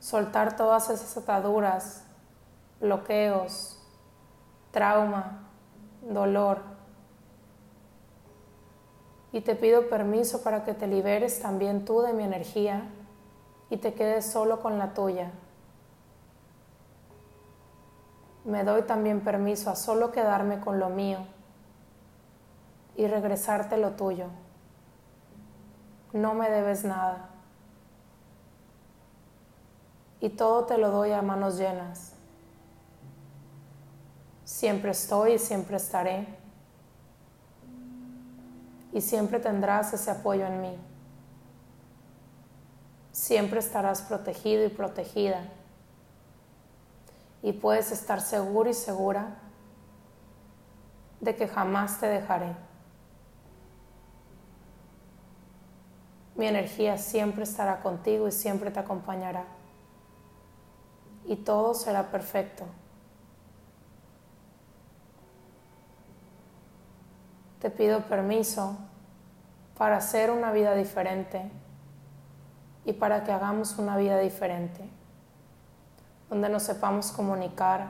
soltar 0.00 0.56
todas 0.56 0.90
esas 0.90 1.16
ataduras, 1.16 2.04
bloqueos, 2.80 3.78
trauma, 4.70 5.48
dolor. 6.02 6.71
Y 9.32 9.40
te 9.40 9.56
pido 9.56 9.88
permiso 9.88 10.42
para 10.42 10.64
que 10.64 10.74
te 10.74 10.86
liberes 10.86 11.40
también 11.40 11.84
tú 11.84 12.02
de 12.02 12.12
mi 12.12 12.22
energía 12.22 12.90
y 13.70 13.78
te 13.78 13.94
quedes 13.94 14.26
solo 14.26 14.60
con 14.60 14.78
la 14.78 14.92
tuya. 14.92 15.30
Me 18.44 18.64
doy 18.64 18.82
también 18.82 19.20
permiso 19.20 19.70
a 19.70 19.76
solo 19.76 20.12
quedarme 20.12 20.60
con 20.60 20.78
lo 20.78 20.90
mío 20.90 21.18
y 22.96 23.06
regresarte 23.06 23.76
lo 23.78 23.92
tuyo. 23.92 24.26
No 26.12 26.34
me 26.34 26.50
debes 26.50 26.84
nada. 26.84 27.30
Y 30.20 30.28
todo 30.28 30.66
te 30.66 30.76
lo 30.76 30.90
doy 30.90 31.12
a 31.12 31.22
manos 31.22 31.56
llenas. 31.56 32.12
Siempre 34.44 34.90
estoy 34.90 35.32
y 35.32 35.38
siempre 35.38 35.76
estaré. 35.76 36.41
Y 38.92 39.00
siempre 39.00 39.40
tendrás 39.40 39.92
ese 39.92 40.10
apoyo 40.10 40.46
en 40.46 40.60
mí. 40.60 40.78
Siempre 43.12 43.60
estarás 43.60 44.02
protegido 44.02 44.64
y 44.64 44.68
protegida. 44.68 45.48
Y 47.42 47.52
puedes 47.52 47.90
estar 47.90 48.20
seguro 48.20 48.70
y 48.70 48.74
segura 48.74 49.36
de 51.20 51.36
que 51.36 51.48
jamás 51.48 52.00
te 52.00 52.06
dejaré. 52.06 52.54
Mi 56.34 56.46
energía 56.46 56.98
siempre 56.98 57.44
estará 57.44 57.80
contigo 57.80 58.26
y 58.26 58.32
siempre 58.32 58.70
te 58.70 58.80
acompañará. 58.80 59.44
Y 61.24 61.36
todo 61.36 61.74
será 61.74 62.10
perfecto. 62.10 62.64
Te 67.62 67.70
pido 67.70 68.00
permiso 68.00 68.76
para 69.78 69.98
hacer 69.98 70.32
una 70.32 70.50
vida 70.50 70.74
diferente 70.74 71.48
y 72.84 72.92
para 72.92 73.22
que 73.22 73.30
hagamos 73.30 73.78
una 73.78 73.96
vida 73.96 74.18
diferente, 74.18 74.82
donde 76.28 76.48
nos 76.48 76.64
sepamos 76.64 77.12
comunicar, 77.12 77.86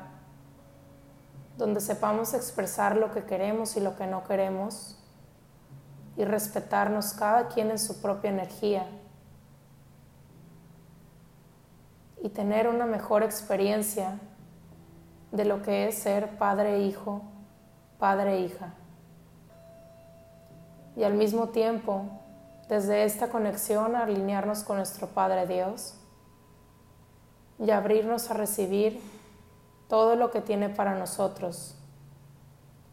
donde 1.56 1.80
sepamos 1.80 2.35
expresar 2.35 2.98
lo 2.98 3.12
que 3.12 3.24
queremos 3.24 3.74
y 3.78 3.80
lo 3.80 3.96
que 3.96 4.06
no 4.06 4.24
queremos 4.24 4.98
y 6.18 6.26
respetarnos 6.26 7.14
cada 7.14 7.48
quien 7.48 7.70
en 7.70 7.78
su 7.78 8.02
propia 8.02 8.28
energía 8.28 8.87
y 12.22 12.28
tener 12.28 12.68
una 12.68 12.85
mejor 12.85 13.22
experiencia 13.22 14.18
de 15.30 15.46
lo 15.46 15.62
que 15.62 15.88
es 15.88 15.94
ser 15.94 16.37
padre 16.37 16.80
hijo, 16.80 17.22
padre 17.98 18.35
e 18.35 18.40
hija. 18.40 18.74
Y 20.96 21.05
al 21.05 21.14
mismo 21.14 21.48
tiempo, 21.48 22.05
desde 22.68 23.05
esta 23.05 23.28
conexión, 23.28 23.96
alinearnos 23.96 24.62
con 24.64 24.76
nuestro 24.76 25.07
Padre 25.09 25.46
Dios 25.46 25.94
y 27.59 27.70
abrirnos 27.70 28.31
a 28.31 28.35
recibir 28.35 29.00
todo 29.88 30.16
lo 30.16 30.31
que 30.31 30.40
tiene 30.40 30.68
para 30.68 30.94
nosotros 30.94 31.76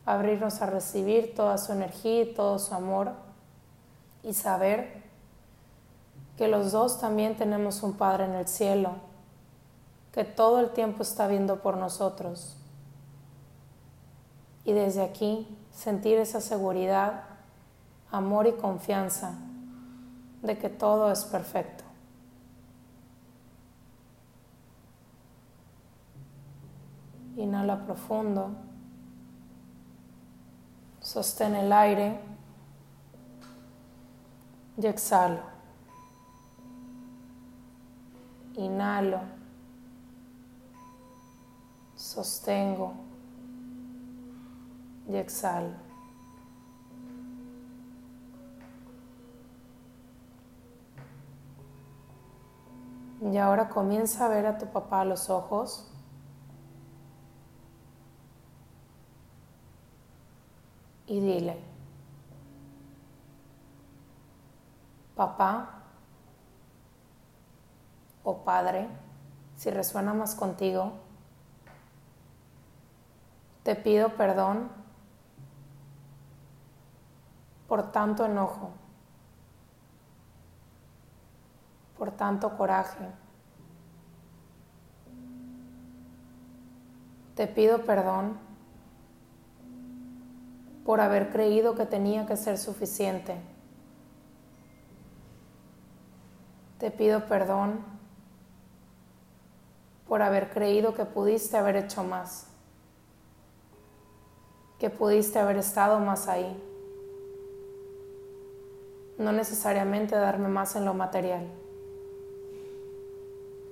abrirnos 0.09 0.59
a 0.63 0.65
recibir 0.65 1.35
toda 1.35 1.59
su 1.59 1.71
energía 1.71 2.23
y 2.23 2.33
todo 2.33 2.57
su 2.57 2.73
amor 2.73 3.11
y 4.23 4.33
saber 4.33 5.03
que 6.35 6.47
los 6.47 6.71
dos 6.71 6.99
también 6.99 7.37
tenemos 7.37 7.83
un 7.83 7.93
Padre 7.93 8.25
en 8.25 8.33
el 8.33 8.47
cielo, 8.47 8.93
que 10.11 10.23
todo 10.23 10.61
el 10.61 10.71
tiempo 10.71 11.03
está 11.03 11.27
viendo 11.27 11.61
por 11.61 11.77
nosotros. 11.77 12.57
Y 14.65 14.73
desde 14.73 15.03
aquí 15.03 15.47
sentir 15.71 16.17
esa 16.17 16.41
seguridad, 16.41 17.25
amor 18.11 18.47
y 18.47 18.53
confianza 18.53 19.37
de 20.41 20.57
que 20.57 20.69
todo 20.69 21.11
es 21.11 21.25
perfecto. 21.25 21.83
Inhala 27.35 27.85
profundo. 27.85 28.51
Sostén 30.99 31.55
el 31.55 31.71
aire 31.71 32.19
y 34.77 34.85
exhalo. 34.85 35.41
Inhalo. 38.55 39.19
Sostengo 41.95 42.93
y 45.07 45.15
exhalo. 45.15 45.88
Y 53.31 53.37
ahora 53.37 53.69
comienza 53.69 54.25
a 54.25 54.29
ver 54.29 54.45
a 54.45 54.57
tu 54.57 54.65
papá 54.67 55.01
a 55.01 55.05
los 55.05 55.29
ojos. 55.29 55.89
y 61.09 61.19
dile, 61.19 61.57
papá 65.15 65.81
o 68.23 68.43
padre, 68.43 68.87
si 69.55 69.71
resuena 69.71 70.13
más 70.13 70.35
contigo, 70.35 70.93
te 73.63 73.75
pido 73.75 74.09
perdón 74.09 74.69
por 77.67 77.91
tanto 77.91 78.27
enojo, 78.27 78.69
por 81.97 82.11
tanto 82.11 82.55
coraje. 82.55 83.18
Te 87.39 87.47
pido 87.47 87.85
perdón 87.85 88.37
por 90.83 90.99
haber 90.99 91.29
creído 91.29 91.73
que 91.73 91.85
tenía 91.85 92.25
que 92.25 92.35
ser 92.35 92.57
suficiente. 92.57 93.37
Te 96.79 96.91
pido 96.91 97.27
perdón 97.27 97.79
por 100.05 100.21
haber 100.21 100.49
creído 100.49 100.93
que 100.93 101.05
pudiste 101.05 101.55
haber 101.55 101.77
hecho 101.77 102.03
más, 102.03 102.47
que 104.77 104.89
pudiste 104.89 105.39
haber 105.39 105.55
estado 105.55 106.01
más 106.01 106.27
ahí, 106.27 106.61
no 109.17 109.31
necesariamente 109.31 110.13
darme 110.13 110.49
más 110.49 110.75
en 110.75 110.83
lo 110.83 110.93
material. 110.93 111.47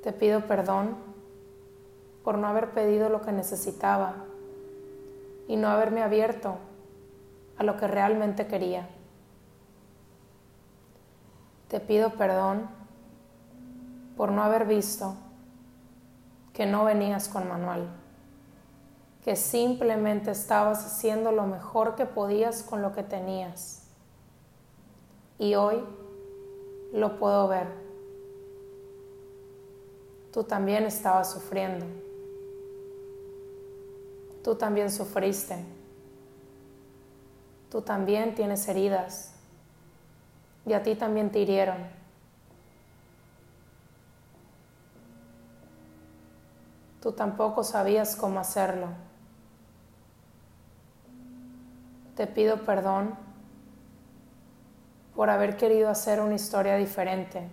Te 0.03 0.13
pido 0.13 0.47
perdón 0.47 1.06
por 2.27 2.37
no 2.37 2.47
haber 2.49 2.71
pedido 2.71 3.07
lo 3.07 3.21
que 3.21 3.31
necesitaba 3.31 4.25
y 5.47 5.55
no 5.55 5.69
haberme 5.69 6.03
abierto 6.03 6.57
a 7.57 7.63
lo 7.63 7.77
que 7.77 7.87
realmente 7.87 8.47
quería. 8.47 8.89
Te 11.69 11.79
pido 11.79 12.09
perdón 12.15 12.67
por 14.17 14.33
no 14.33 14.43
haber 14.43 14.65
visto 14.65 15.15
que 16.51 16.65
no 16.65 16.83
venías 16.83 17.29
con 17.29 17.47
manual, 17.47 17.87
que 19.23 19.37
simplemente 19.37 20.31
estabas 20.31 20.85
haciendo 20.85 21.31
lo 21.31 21.47
mejor 21.47 21.95
que 21.95 22.05
podías 22.05 22.61
con 22.61 22.81
lo 22.81 22.91
que 22.91 23.03
tenías. 23.03 23.87
Y 25.39 25.55
hoy 25.55 25.81
lo 26.91 27.19
puedo 27.19 27.47
ver. 27.47 27.67
Tú 30.33 30.43
también 30.43 30.83
estabas 30.83 31.31
sufriendo. 31.31 31.85
Tú 34.47 34.55
también 34.55 34.89
sufriste 34.89 35.57
Tú 37.69 37.81
también 37.81 38.33
tienes 38.33 38.65
heridas 38.69 39.33
y 40.65 40.71
a 40.71 40.81
ti 40.83 40.95
también 40.95 41.33
te 41.33 41.39
hirieron. 41.39 41.75
Tú 47.01 47.11
tampoco 47.11 47.65
sabías 47.65 48.15
cómo 48.15 48.39
hacerlo. 48.39 48.87
Te 52.15 52.25
pido 52.25 52.63
perdón 52.63 53.15
por 55.13 55.29
haber 55.29 55.57
querido 55.57 55.89
hacer 55.89 56.21
una 56.21 56.35
historia 56.35 56.77
diferente. 56.77 57.49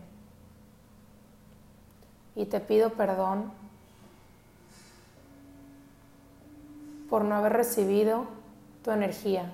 Y 2.36 2.46
te 2.46 2.60
pido 2.60 2.90
perdón 2.90 3.63
por 7.14 7.24
no 7.24 7.36
haber 7.36 7.52
recibido 7.52 8.26
tu 8.82 8.90
energía, 8.90 9.48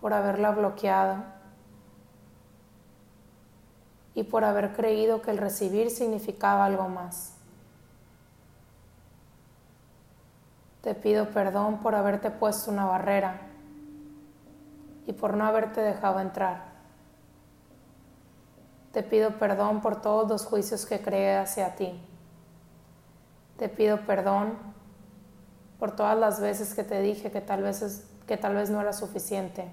por 0.00 0.14
haberla 0.14 0.50
bloqueado 0.50 1.22
y 4.14 4.22
por 4.22 4.42
haber 4.42 4.72
creído 4.72 5.20
que 5.20 5.30
el 5.30 5.36
recibir 5.36 5.90
significaba 5.90 6.64
algo 6.64 6.88
más. 6.88 7.34
Te 10.80 10.94
pido 10.94 11.28
perdón 11.32 11.80
por 11.82 11.94
haberte 11.94 12.30
puesto 12.30 12.70
una 12.70 12.86
barrera 12.86 13.42
y 15.06 15.12
por 15.12 15.36
no 15.36 15.44
haberte 15.44 15.82
dejado 15.82 16.20
entrar. 16.20 16.64
Te 18.90 19.02
pido 19.02 19.32
perdón 19.32 19.82
por 19.82 20.00
todos 20.00 20.26
los 20.26 20.46
juicios 20.46 20.86
que 20.86 21.02
creé 21.02 21.36
hacia 21.36 21.76
ti. 21.76 22.00
Te 23.58 23.68
pido 23.68 24.00
perdón 24.06 24.75
por 25.78 25.94
todas 25.94 26.16
las 26.18 26.40
veces 26.40 26.74
que 26.74 26.84
te 26.84 27.00
dije 27.00 27.30
que 27.30 27.40
tal 27.40 27.62
vez, 27.62 28.04
que 28.26 28.36
tal 28.36 28.54
vez 28.54 28.70
no 28.70 28.80
era 28.80 28.92
suficiente. 28.92 29.70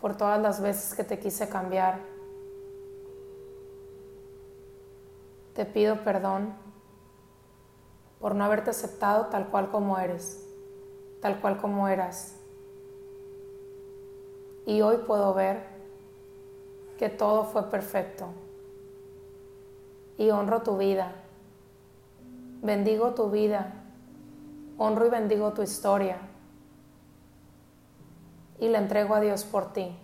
Por 0.00 0.16
todas 0.16 0.40
las 0.40 0.60
veces 0.60 0.94
que 0.94 1.04
te 1.04 1.18
quise 1.18 1.48
cambiar. 1.48 2.00
Te 5.54 5.66
pido 5.66 6.02
perdón 6.02 6.54
por 8.18 8.34
no 8.34 8.44
haberte 8.44 8.70
aceptado 8.70 9.26
tal 9.26 9.48
cual 9.48 9.70
como 9.70 9.98
eres, 9.98 10.46
tal 11.20 11.40
cual 11.40 11.58
como 11.58 11.88
eras. 11.88 12.36
Y 14.66 14.82
hoy 14.82 14.98
puedo 15.06 15.32
ver 15.34 15.64
que 16.98 17.08
todo 17.08 17.44
fue 17.44 17.70
perfecto. 17.70 18.26
Y 20.18 20.30
honro 20.30 20.62
tu 20.62 20.76
vida. 20.76 21.12
Bendigo 22.62 23.14
tu 23.14 23.30
vida. 23.30 23.79
Honro 24.82 25.08
y 25.08 25.10
bendigo 25.10 25.52
tu 25.52 25.60
historia. 25.60 26.16
Y 28.58 28.68
le 28.68 28.78
entrego 28.78 29.14
a 29.14 29.20
Dios 29.20 29.44
por 29.44 29.74
ti. 29.74 29.94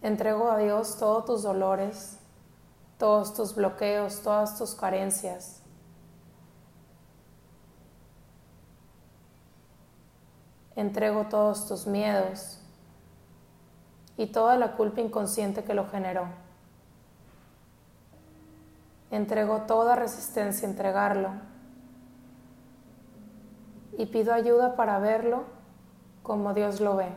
Entrego 0.00 0.50
a 0.50 0.56
Dios 0.56 0.96
todos 0.98 1.26
tus 1.26 1.42
dolores, 1.42 2.18
todos 2.96 3.34
tus 3.34 3.54
bloqueos, 3.54 4.22
todas 4.22 4.56
tus 4.56 4.74
carencias. 4.74 5.60
Entrego 10.74 11.26
todos 11.26 11.68
tus 11.68 11.86
miedos 11.86 12.58
y 14.16 14.28
toda 14.28 14.56
la 14.56 14.76
culpa 14.76 15.02
inconsciente 15.02 15.62
que 15.62 15.74
lo 15.74 15.86
generó. 15.90 16.28
Entrego 19.10 19.60
toda 19.66 19.94
resistencia 19.94 20.66
a 20.66 20.70
entregarlo 20.70 21.53
y 23.96 24.06
pido 24.06 24.32
ayuda 24.32 24.76
para 24.76 24.98
verlo 24.98 25.44
como 26.22 26.54
Dios 26.54 26.80
lo 26.80 26.96
ve. 26.96 27.12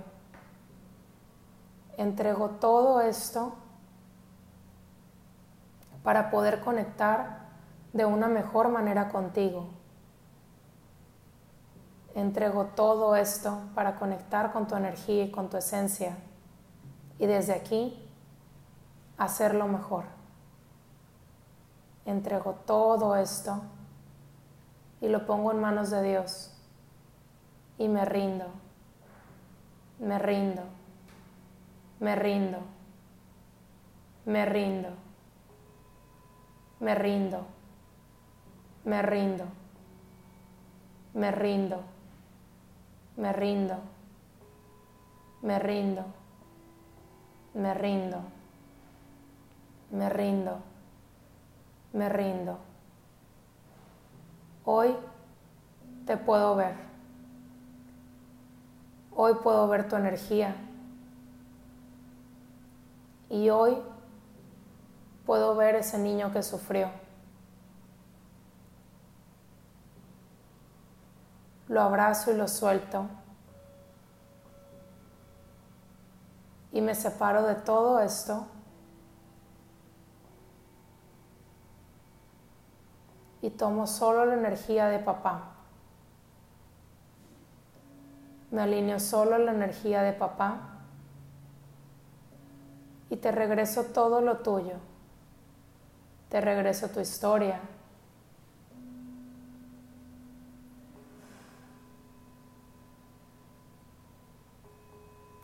Entrego 1.98 2.50
todo 2.50 3.02
esto 3.02 3.56
para 6.04 6.30
poder 6.30 6.62
conectar 6.62 7.48
de 7.94 8.06
una 8.06 8.28
mejor 8.28 8.70
manera 8.70 9.10
contigo 9.10 9.78
entrego 12.18 12.66
todo 12.66 13.16
esto 13.16 13.60
para 13.76 13.96
conectar 13.96 14.52
con 14.52 14.68
tu 14.68 14.76
energía 14.76 15.26
y 15.26 15.32
con 15.32 15.50
tu 15.50 15.58
esencia 15.58 16.18
y 17.20 17.28
desde 17.28 17.54
aquí 17.54 18.10
hacerlo 19.20 19.68
mejor. 19.68 20.06
Entrego 22.06 22.54
todo 22.66 23.16
esto 23.16 23.62
y 25.00 25.10
lo 25.10 25.28
pongo 25.28 25.52
en 25.52 25.62
manos 25.62 25.92
de 25.92 26.02
Dios 26.02 26.57
y 27.78 27.88
me 27.88 28.06
rindo, 28.06 28.46
me 30.00 30.20
rindo, 30.20 30.64
me 32.00 32.16
rindo, 32.16 32.60
me 34.26 34.46
rindo, 34.46 34.90
me 36.80 36.96
rindo, 36.96 37.46
me 38.86 39.02
rindo, 39.02 39.48
me 41.14 41.32
rindo 41.32 41.98
me 43.18 43.34
rindo, 43.34 43.82
me 45.42 45.60
rindo, 45.60 46.12
me 47.54 47.74
rindo, 47.74 48.22
me 49.90 50.10
rindo, 50.10 50.60
me 51.94 52.10
rindo. 52.10 52.60
Hoy 54.66 54.96
te 56.06 56.16
puedo 56.18 56.56
ver. 56.56 56.87
Hoy 59.18 59.34
puedo 59.44 59.68
ver 59.68 59.90
tu 59.90 59.98
energía. 59.98 60.56
Y 63.30 63.50
hoy 63.50 63.78
puedo 65.26 65.58
ver 65.58 65.76
ese 65.76 65.98
niño 65.98 66.32
que 66.32 66.42
sufrió. 66.42 66.90
lo 71.68 71.82
abrazo 71.82 72.32
y 72.32 72.36
lo 72.36 72.48
suelto. 72.48 73.08
Y 76.72 76.82
me 76.82 76.96
separo 76.96 77.44
de 77.44 77.56
todo 77.56 78.00
esto. 78.00 78.48
Y 83.42 83.50
tomo 83.52 83.88
solo 83.88 84.26
la 84.26 84.36
energía 84.36 84.88
de 84.88 85.00
papá. 85.00 85.57
Me 88.52 88.62
alineo 88.62 89.00
solo 89.00 89.36
a 89.36 89.40
la 89.40 89.52
energía 89.52 90.02
de 90.02 90.14
papá. 90.14 90.80
Y 93.10 93.18
te 93.18 93.32
regreso 93.32 93.86
todo 93.86 94.22
lo 94.22 94.38
tuyo. 94.38 94.76
Te 96.30 96.42
regreso 96.42 96.90
tu 96.90 97.00
historia, 97.00 97.62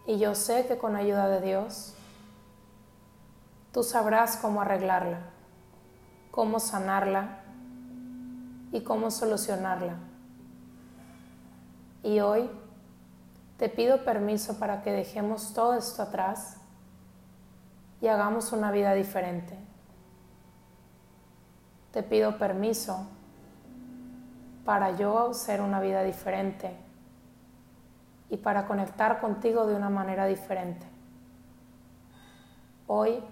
Y 0.05 0.19
yo 0.19 0.35
sé 0.35 0.65
que 0.67 0.77
con 0.77 0.95
ayuda 0.95 1.29
de 1.29 1.41
Dios, 1.41 1.93
tú 3.71 3.83
sabrás 3.83 4.35
cómo 4.37 4.61
arreglarla, 4.61 5.19
cómo 6.29 6.59
sanarla 6.59 7.39
y 8.71 8.81
cómo 8.81 9.11
solucionarla. 9.11 9.95
Y 12.03 12.19
hoy 12.19 12.49
te 13.57 13.69
pido 13.69 14.03
permiso 14.03 14.59
para 14.59 14.81
que 14.81 14.91
dejemos 14.91 15.53
todo 15.53 15.75
esto 15.75 16.01
atrás 16.01 16.57
y 18.01 18.07
hagamos 18.07 18.51
una 18.51 18.71
vida 18.71 18.93
diferente. 18.93 19.57
Te 21.91 22.03
pido 22.03 22.37
permiso 22.37 23.07
para 24.65 24.95
yo 24.97 25.33
ser 25.33 25.61
una 25.61 25.79
vida 25.79 26.03
diferente 26.03 26.75
y 28.29 28.37
para 28.37 28.65
conectar 28.65 29.21
contigo 29.21 29.67
de 29.67 29.75
una 29.75 29.89
manera 29.89 30.25
diferente. 30.25 30.87
Hoy 32.87 33.23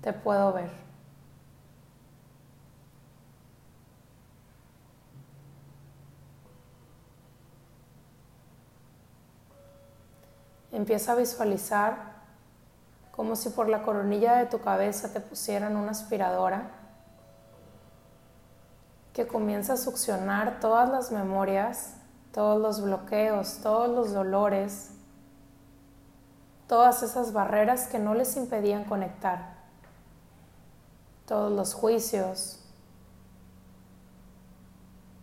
te 0.00 0.12
puedo 0.12 0.52
ver. 0.52 0.83
Empieza 10.74 11.12
a 11.12 11.14
visualizar 11.14 12.12
como 13.12 13.34
si 13.34 13.48
por 13.48 13.70
la 13.70 13.82
coronilla 13.82 14.36
de 14.36 14.46
tu 14.46 14.60
cabeza 14.60 15.10
te 15.12 15.20
pusieran 15.20 15.76
una 15.76 15.92
aspiradora 15.92 16.70
que 19.14 19.26
comienza 19.26 19.72
a 19.72 19.76
succionar 19.78 20.60
todas 20.60 20.90
las 20.90 21.10
memorias 21.10 21.94
todos 22.34 22.60
los 22.60 22.82
bloqueos, 22.82 23.60
todos 23.62 23.88
los 23.88 24.12
dolores, 24.12 24.90
todas 26.66 27.04
esas 27.04 27.32
barreras 27.32 27.86
que 27.86 28.00
no 28.00 28.12
les 28.12 28.36
impedían 28.36 28.82
conectar, 28.82 29.54
todos 31.26 31.52
los 31.52 31.74
juicios, 31.74 32.58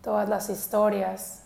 todas 0.00 0.26
las 0.26 0.48
historias. 0.48 1.41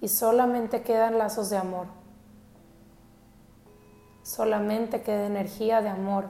Y 0.00 0.08
solamente 0.08 0.82
quedan 0.82 1.18
lazos 1.18 1.50
de 1.50 1.56
amor. 1.56 1.86
Solamente 4.22 5.02
queda 5.02 5.26
energía 5.26 5.80
de 5.80 5.88
amor, 5.88 6.26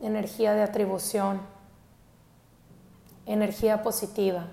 energía 0.00 0.52
de 0.52 0.62
atribución 0.62 1.40
energía 3.28 3.82
positiva 3.82 4.46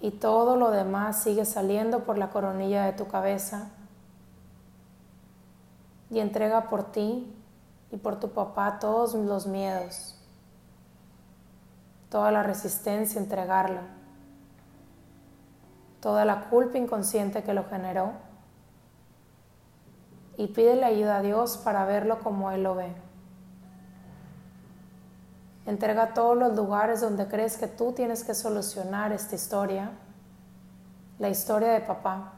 y 0.00 0.12
todo 0.12 0.56
lo 0.56 0.70
demás 0.70 1.22
sigue 1.22 1.44
saliendo 1.44 2.04
por 2.04 2.16
la 2.16 2.30
coronilla 2.30 2.86
de 2.86 2.94
tu 2.94 3.06
cabeza 3.06 3.68
y 6.10 6.20
entrega 6.20 6.68
por 6.68 6.90
ti 6.90 7.30
y 7.90 7.98
por 7.98 8.18
tu 8.18 8.30
papá 8.30 8.78
todos 8.78 9.14
los 9.14 9.46
miedos, 9.46 10.18
toda 12.08 12.32
la 12.32 12.42
resistencia, 12.42 13.20
entregarlo, 13.20 13.80
toda 16.02 16.24
la 16.24 16.50
culpa 16.50 16.76
inconsciente 16.76 17.44
que 17.44 17.54
lo 17.54 17.64
generó 17.64 18.10
y 20.36 20.48
pídele 20.48 20.84
ayuda 20.84 21.18
a 21.18 21.22
Dios 21.22 21.56
para 21.58 21.84
verlo 21.84 22.18
como 22.18 22.50
Él 22.50 22.64
lo 22.64 22.74
ve. 22.74 22.92
Entrega 25.64 26.12
todos 26.12 26.36
los 26.36 26.56
lugares 26.56 27.00
donde 27.00 27.28
crees 27.28 27.56
que 27.56 27.68
tú 27.68 27.92
tienes 27.92 28.24
que 28.24 28.34
solucionar 28.34 29.12
esta 29.12 29.36
historia, 29.36 29.92
la 31.20 31.28
historia 31.28 31.70
de 31.72 31.80
papá. 31.80 32.32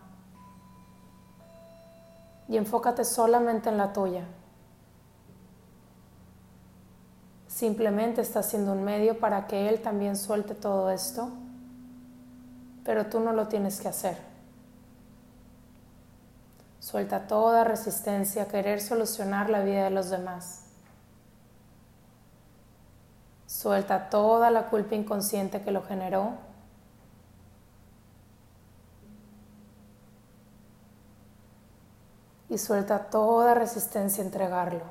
Y 2.46 2.58
enfócate 2.58 3.02
solamente 3.06 3.70
en 3.70 3.78
la 3.78 3.94
tuya. 3.94 4.26
Simplemente 7.46 8.20
está 8.20 8.42
siendo 8.42 8.72
un 8.72 8.84
medio 8.84 9.18
para 9.18 9.46
que 9.46 9.70
Él 9.70 9.80
también 9.80 10.16
suelte 10.16 10.54
todo 10.54 10.90
esto, 10.90 11.30
pero 12.84 13.06
tú 13.06 13.20
no 13.20 13.32
lo 13.32 13.48
tienes 13.48 13.80
que 13.80 13.88
hacer. 13.88 14.16
Suelta 16.80 17.26
toda 17.26 17.64
resistencia 17.64 18.42
a 18.42 18.48
querer 18.48 18.80
solucionar 18.80 19.48
la 19.48 19.62
vida 19.62 19.84
de 19.84 19.90
los 19.90 20.10
demás. 20.10 20.66
Suelta 23.46 24.10
toda 24.10 24.50
la 24.50 24.68
culpa 24.68 24.94
inconsciente 24.94 25.62
que 25.62 25.70
lo 25.70 25.82
generó. 25.82 26.32
Y 32.50 32.58
suelta 32.58 32.98
toda 33.08 33.54
resistencia 33.54 34.22
a 34.22 34.26
entregarlo. 34.26 34.84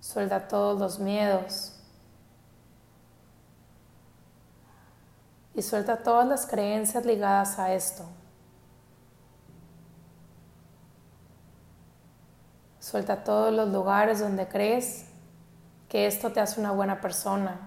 Suelta 0.00 0.46
todos 0.46 0.78
los 0.78 1.00
miedos. 1.00 1.73
Y 5.54 5.62
suelta 5.62 5.98
todas 5.98 6.26
las 6.26 6.46
creencias 6.46 7.04
ligadas 7.04 7.58
a 7.58 7.72
esto. 7.72 8.04
Suelta 12.80 13.24
todos 13.24 13.52
los 13.52 13.70
lugares 13.70 14.20
donde 14.20 14.46
crees 14.46 15.06
que 15.88 16.06
esto 16.06 16.32
te 16.32 16.40
hace 16.40 16.60
una 16.60 16.72
buena 16.72 17.00
persona, 17.00 17.58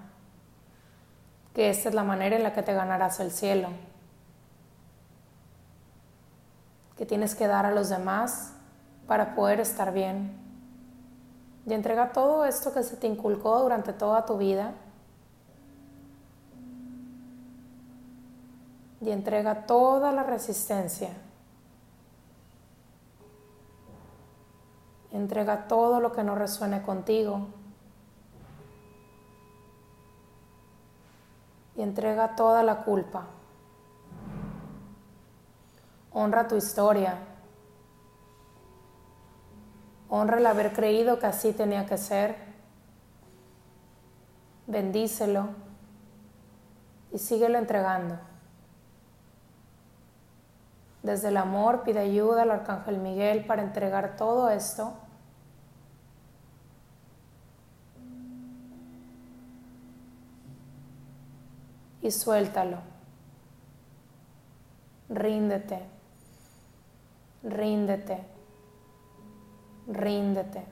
que 1.54 1.70
esta 1.70 1.88
es 1.88 1.94
la 1.94 2.04
manera 2.04 2.36
en 2.36 2.42
la 2.42 2.52
que 2.52 2.62
te 2.62 2.72
ganarás 2.72 3.18
el 3.20 3.32
cielo, 3.32 3.70
que 6.96 7.06
tienes 7.06 7.34
que 7.34 7.46
dar 7.46 7.66
a 7.66 7.70
los 7.70 7.88
demás 7.88 8.52
para 9.06 9.34
poder 9.34 9.60
estar 9.60 9.92
bien. 9.92 10.36
Y 11.66 11.72
entrega 11.72 12.12
todo 12.12 12.44
esto 12.44 12.72
que 12.72 12.82
se 12.82 12.96
te 12.96 13.06
inculcó 13.06 13.58
durante 13.60 13.92
toda 13.92 14.24
tu 14.24 14.38
vida. 14.38 14.72
Y 19.00 19.10
entrega 19.10 19.66
toda 19.66 20.12
la 20.12 20.24
resistencia 20.24 21.10
Entrega 25.12 25.68
todo 25.68 26.00
lo 26.00 26.12
que 26.12 26.22
no 26.22 26.34
resuene 26.34 26.82
contigo. 26.82 27.48
Y 31.76 31.82
entrega 31.82 32.36
toda 32.36 32.62
la 32.62 32.84
culpa. 32.84 33.26
Honra 36.12 36.48
tu 36.48 36.56
historia. 36.56 37.18
Honra 40.10 40.38
el 40.38 40.46
haber 40.46 40.72
creído 40.72 41.18
que 41.18 41.26
así 41.26 41.52
tenía 41.52 41.86
que 41.86 41.96
ser. 41.96 42.36
Bendícelo 44.66 45.48
y 47.12 47.18
síguelo 47.18 47.56
entregando. 47.58 48.18
Desde 51.08 51.28
el 51.28 51.38
amor 51.38 51.84
pide 51.84 52.00
ayuda 52.00 52.42
al 52.42 52.50
Arcángel 52.50 52.98
Miguel 52.98 53.46
para 53.46 53.62
entregar 53.62 54.16
todo 54.16 54.50
esto. 54.50 54.92
Y 62.02 62.10
suéltalo. 62.10 62.76
Ríndete. 65.08 65.80
Ríndete. 67.42 68.22
Ríndete. 69.86 70.66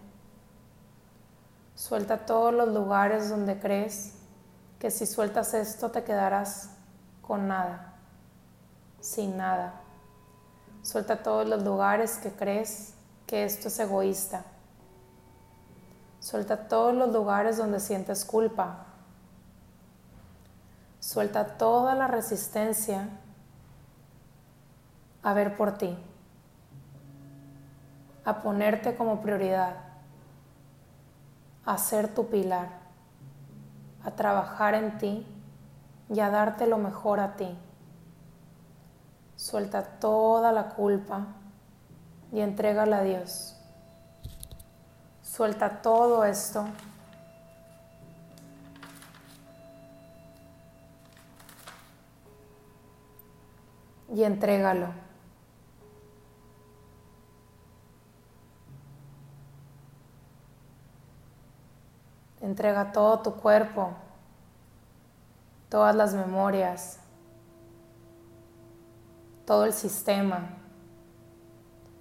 Suelta 1.74 2.26
todos 2.26 2.52
los 2.52 2.68
lugares 2.68 3.30
donde 3.30 3.58
crees 3.58 4.12
que 4.78 4.90
si 4.90 5.06
sueltas 5.06 5.54
esto 5.54 5.90
te 5.90 6.04
quedarás 6.04 6.72
con 7.22 7.48
nada, 7.48 7.94
sin 9.00 9.38
nada. 9.38 9.85
Suelta 10.86 11.16
todos 11.16 11.48
los 11.48 11.64
lugares 11.64 12.16
que 12.18 12.30
crees 12.30 12.94
que 13.26 13.42
esto 13.42 13.66
es 13.66 13.78
egoísta. 13.80 14.44
Suelta 16.20 16.68
todos 16.68 16.94
los 16.94 17.12
lugares 17.12 17.56
donde 17.56 17.80
sientes 17.80 18.24
culpa. 18.24 18.86
Suelta 21.00 21.58
toda 21.58 21.96
la 21.96 22.06
resistencia 22.06 23.08
a 25.24 25.34
ver 25.34 25.56
por 25.56 25.76
ti, 25.76 25.98
a 28.24 28.40
ponerte 28.42 28.94
como 28.94 29.20
prioridad, 29.22 29.74
a 31.64 31.78
ser 31.78 32.14
tu 32.14 32.28
pilar, 32.28 32.68
a 34.04 34.12
trabajar 34.12 34.74
en 34.74 34.98
ti 34.98 35.26
y 36.08 36.20
a 36.20 36.30
darte 36.30 36.68
lo 36.68 36.78
mejor 36.78 37.18
a 37.18 37.34
ti. 37.34 37.58
Suelta 39.36 39.82
toda 39.82 40.50
la 40.50 40.70
culpa 40.70 41.26
y 42.32 42.40
entrégala 42.40 42.98
a 42.98 43.02
Dios. 43.02 43.56
Suelta 45.22 45.82
todo 45.82 46.24
esto. 46.24 46.66
Y 54.12 54.24
entrégalo. 54.24 54.88
Entrega 62.40 62.92
todo 62.92 63.20
tu 63.20 63.34
cuerpo, 63.34 63.90
todas 65.68 65.94
las 65.94 66.14
memorias, 66.14 67.00
todo 69.46 69.64
el 69.64 69.72
sistema, 69.72 70.50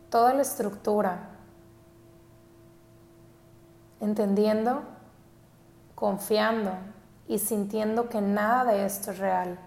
toda 0.10 0.34
la 0.34 0.42
estructura, 0.42 1.30
entendiendo, 4.02 4.84
confiando 5.94 6.72
y 7.28 7.38
sintiendo 7.38 8.10
que 8.10 8.20
nada 8.20 8.74
de 8.74 8.86
esto 8.86 9.12
es 9.12 9.20
real. 9.20 9.60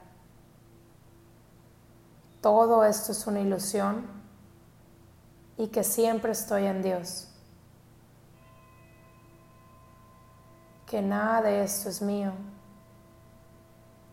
Todo 2.43 2.85
esto 2.85 3.13
es 3.13 3.27
una 3.27 3.41
ilusión 3.41 4.07
y 5.57 5.69
que 5.69 5.85
siempre 5.85 6.33
estoy 6.33 6.67
en 6.67 6.83
Dios. 6.83 7.29
Que 10.87 11.01
nada 11.01 11.43
de 11.43 11.63
esto 11.63 11.89
es 11.89 12.03
mío 12.03 12.33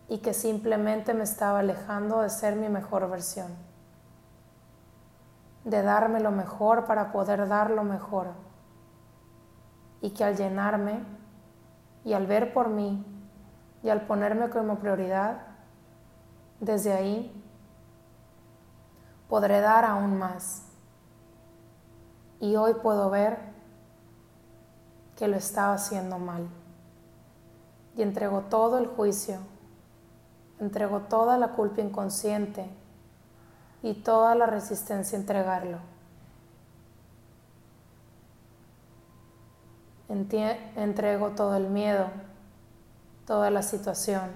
y 0.08 0.18
que 0.18 0.34
simplemente 0.34 1.14
me 1.14 1.24
estaba 1.24 1.60
alejando 1.60 2.20
de 2.20 2.30
ser 2.30 2.56
mi 2.56 2.68
mejor 2.68 3.08
versión, 3.10 3.48
de 5.64 5.82
darme 5.82 6.20
lo 6.20 6.30
mejor 6.30 6.86
para 6.86 7.10
poder 7.10 7.48
dar 7.48 7.70
lo 7.70 7.82
mejor 7.82 8.28
y 10.00 10.10
que 10.10 10.24
al 10.24 10.36
llenarme 10.36 11.00
y 12.04 12.12
al 12.12 12.26
ver 12.26 12.52
por 12.52 12.68
mí 12.68 13.04
y 13.82 13.88
al 13.88 14.02
ponerme 14.06 14.48
como 14.48 14.78
prioridad, 14.78 15.38
desde 16.60 16.92
ahí 16.92 17.44
podré 19.28 19.60
dar 19.60 19.84
aún 19.84 20.18
más. 20.18 20.62
Y 22.38 22.56
hoy 22.56 22.74
puedo 22.74 23.10
ver 23.10 23.38
que 25.16 25.26
lo 25.26 25.36
estaba 25.36 25.74
haciendo 25.74 26.18
mal. 26.18 26.48
Y 27.96 28.02
entrego 28.02 28.42
todo 28.42 28.78
el 28.78 28.86
juicio 28.86 29.38
Entrego 30.60 31.00
toda 31.00 31.38
la 31.38 31.48
culpa 31.48 31.80
inconsciente 31.80 32.68
y 33.82 33.94
toda 33.94 34.34
la 34.34 34.46
resistencia 34.46 35.18
a 35.18 35.20
entregarlo. 35.20 35.78
entrego 40.76 41.30
todo 41.30 41.56
el 41.56 41.68
miedo, 41.68 42.08
toda 43.26 43.50
la 43.50 43.62
situación, 43.62 44.30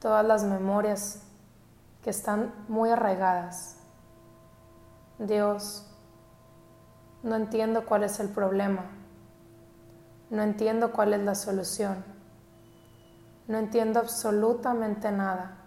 todas 0.00 0.24
las 0.24 0.44
memorias 0.44 1.22
que 2.02 2.10
están 2.10 2.52
muy 2.68 2.90
arraigadas. 2.90 3.76
Dios, 5.18 5.86
no 7.22 7.36
entiendo 7.36 7.86
cuál 7.86 8.02
es 8.02 8.18
el 8.18 8.28
problema, 8.28 8.84
no 10.30 10.42
entiendo 10.42 10.92
cuál 10.92 11.14
es 11.14 11.20
la 11.20 11.34
solución, 11.34 12.04
no 13.48 13.58
entiendo 13.58 14.00
absolutamente 14.00 15.10
nada. 15.10 15.58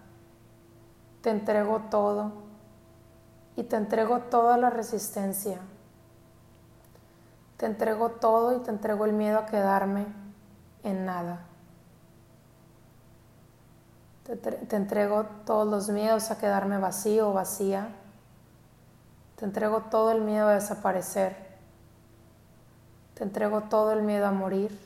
Te 1.22 1.30
entrego 1.30 1.82
todo 1.90 2.32
y 3.56 3.64
te 3.64 3.76
entrego 3.76 4.20
toda 4.22 4.58
la 4.58 4.70
resistencia. 4.70 5.60
Te 7.58 7.66
entrego 7.66 8.10
todo 8.12 8.56
y 8.56 8.60
te 8.60 8.70
entrego 8.70 9.06
el 9.06 9.14
miedo 9.14 9.40
a 9.40 9.46
quedarme 9.46 10.06
en 10.84 11.06
nada. 11.06 11.46
Te, 14.26 14.76
entrego 14.76 15.26
todos 15.46 15.68
los 15.68 15.90
miedos 15.90 16.32
a 16.32 16.38
quedarme 16.38 16.80
vacío 16.80 17.30
o 17.30 17.34
vacía. 17.34 17.90
Te 19.36 19.46
entrego 19.46 19.82
todo 19.92 20.12
el 20.12 20.22
miedo 20.22 20.48
a 20.48 20.54
desaparecer. 20.54 21.36
Te 23.14 23.24
entrego 23.24 23.62
todo 23.62 23.94
el 23.94 24.02
miedo 24.02 24.26
a 24.26 24.32
morir, 24.32 24.78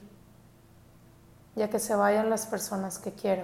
ya 1.59 1.69
que 1.69 1.77
se 1.77 1.93
vayan 1.93 2.29
las 2.29 2.45
personas 2.45 2.99
que 2.99 3.11
quiero. 3.11 3.43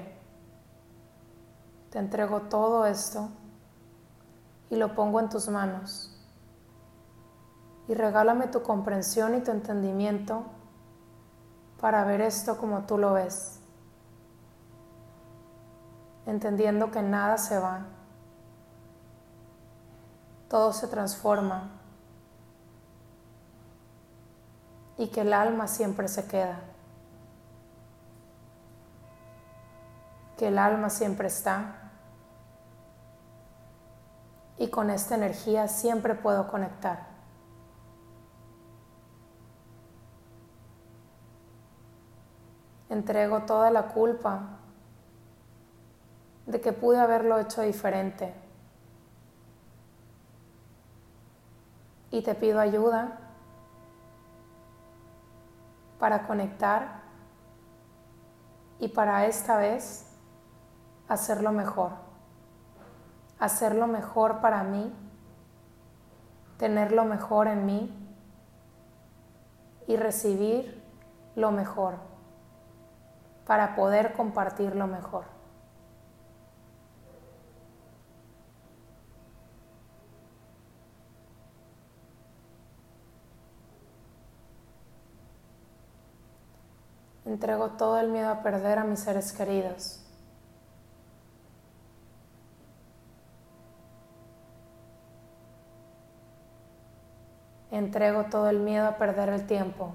Te 1.89 1.99
entrego 1.99 2.43
todo 2.43 2.85
esto 2.85 3.27
y 4.69 4.77
lo 4.77 4.95
pongo 4.95 5.19
en 5.19 5.27
tus 5.27 5.49
manos. 5.49 6.17
Y 7.89 7.93
regálame 7.93 8.47
tu 8.47 8.63
comprensión 8.63 9.35
y 9.35 9.41
tu 9.41 9.51
entendimiento 9.51 10.45
para 11.81 12.05
ver 12.05 12.21
esto 12.21 12.57
como 12.57 12.83
tú 12.83 12.97
lo 12.97 13.11
ves, 13.11 13.59
entendiendo 16.25 16.91
que 16.91 17.01
nada 17.01 17.37
se 17.37 17.59
va, 17.59 17.81
todo 20.47 20.71
se 20.71 20.87
transforma 20.87 21.69
y 24.97 25.09
que 25.09 25.21
el 25.21 25.33
alma 25.33 25.67
siempre 25.67 26.07
se 26.07 26.25
queda, 26.25 26.61
que 30.37 30.47
el 30.47 30.57
alma 30.57 30.89
siempre 30.89 31.27
está 31.27 31.85
y 34.57 34.69
con 34.69 34.89
esta 34.89 35.15
energía 35.15 35.67
siempre 35.67 36.15
puedo 36.15 36.47
conectar. 36.47 37.07
Entrego 42.89 43.41
toda 43.41 43.71
la 43.71 43.87
culpa 43.87 44.59
de 46.45 46.61
que 46.61 46.71
pude 46.71 46.99
haberlo 46.99 47.39
hecho 47.39 47.61
diferente. 47.61 48.33
Y 52.11 52.21
te 52.21 52.35
pido 52.35 52.59
ayuda 52.59 53.19
para 55.99 56.27
conectar 56.27 57.01
y 58.79 58.87
para 58.89 59.25
esta 59.25 59.57
vez 59.57 60.04
hacerlo 61.07 61.51
mejor. 61.51 61.91
Hacerlo 63.39 63.87
mejor 63.87 64.39
para 64.41 64.63
mí, 64.63 64.93
tener 66.57 66.91
lo 66.91 67.05
mejor 67.05 67.47
en 67.47 67.65
mí 67.65 67.93
y 69.87 69.97
recibir 69.97 70.83
lo 71.35 71.51
mejor 71.51 71.95
para 73.45 73.75
poder 73.75 74.13
compartirlo 74.13 74.87
mejor. 74.87 75.35
Entrego 87.25 87.71
todo 87.71 87.99
el 87.99 88.09
miedo 88.09 88.29
a 88.29 88.43
perder 88.43 88.79
a 88.79 88.83
mis 88.83 88.99
seres 88.99 89.33
queridos. 89.33 90.04
Entrego 97.75 98.23
todo 98.31 98.49
el 98.49 98.61
miedo 98.61 98.87
a 98.87 98.95
perder 98.95 99.27
el 99.27 99.45
tiempo 99.47 99.91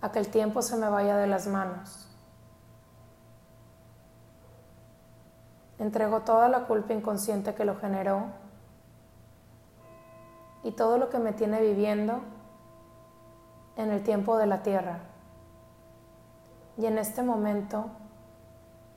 a 0.00 0.10
que 0.10 0.18
el 0.18 0.26
tiempo 0.26 0.62
se 0.62 0.76
me 0.76 0.88
vaya 0.88 1.16
de 1.16 1.28
las 1.28 1.46
manos. 1.46 2.08
Entrego 5.78 6.22
toda 6.22 6.48
la 6.48 6.66
culpa 6.66 6.92
inconsciente 6.92 7.54
que 7.54 7.64
lo 7.64 7.76
generó 7.76 8.24
y 10.64 10.72
todo 10.72 10.98
lo 10.98 11.08
que 11.08 11.20
me 11.20 11.32
tiene 11.32 11.60
viviendo 11.60 12.22
en 13.76 13.92
el 13.92 14.02
tiempo 14.02 14.36
de 14.38 14.46
la 14.46 14.64
tierra. 14.64 14.98
Y 16.76 16.86
en 16.86 16.98
este 16.98 17.22
momento 17.22 17.90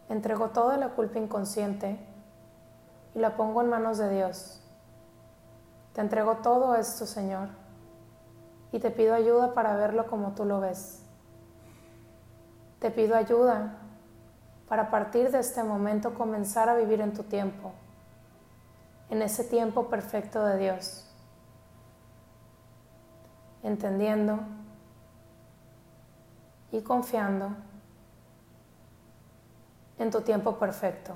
entrego 0.10 0.50
toda 0.50 0.78
la 0.78 0.90
culpa 0.90 1.20
inconsciente 1.20 2.00
y 3.14 3.20
la 3.20 3.38
pongo 3.38 3.62
en 3.62 3.70
manos 3.70 4.00
de 4.00 4.10
Dios. 4.10 4.65
Te 5.96 6.02
entrego 6.02 6.36
todo 6.36 6.76
esto, 6.76 7.08
Señor 7.08 7.66
y 8.76 8.80
te 8.80 8.92
pido 8.92 9.16
ayuda 9.16 9.54
para 9.54 9.78
verlo 9.78 10.06
como 10.06 10.34
tú 10.34 10.44
lo 10.44 10.60
ves. 10.60 11.02
Te 12.80 12.92
pido 12.92 13.16
ayuda 13.16 13.78
para 14.68 14.84
a 14.84 14.92
partir 14.92 15.32
de 15.32 15.40
este 15.40 15.64
momento 15.64 16.14
comenzar 16.14 16.68
a 16.68 16.76
vivir 16.76 17.00
en 17.00 17.14
tu 17.14 17.24
tiempo, 17.24 17.72
en 19.10 19.22
ese 19.22 19.46
tiempo 19.46 19.88
perfecto 19.88 20.44
de 20.44 20.58
Dios, 20.58 21.10
entendiendo 23.64 24.40
y 26.74 26.82
confiando 26.82 27.52
en 29.98 30.12
tu 30.12 30.20
tiempo 30.20 30.58
perfecto. 30.58 31.14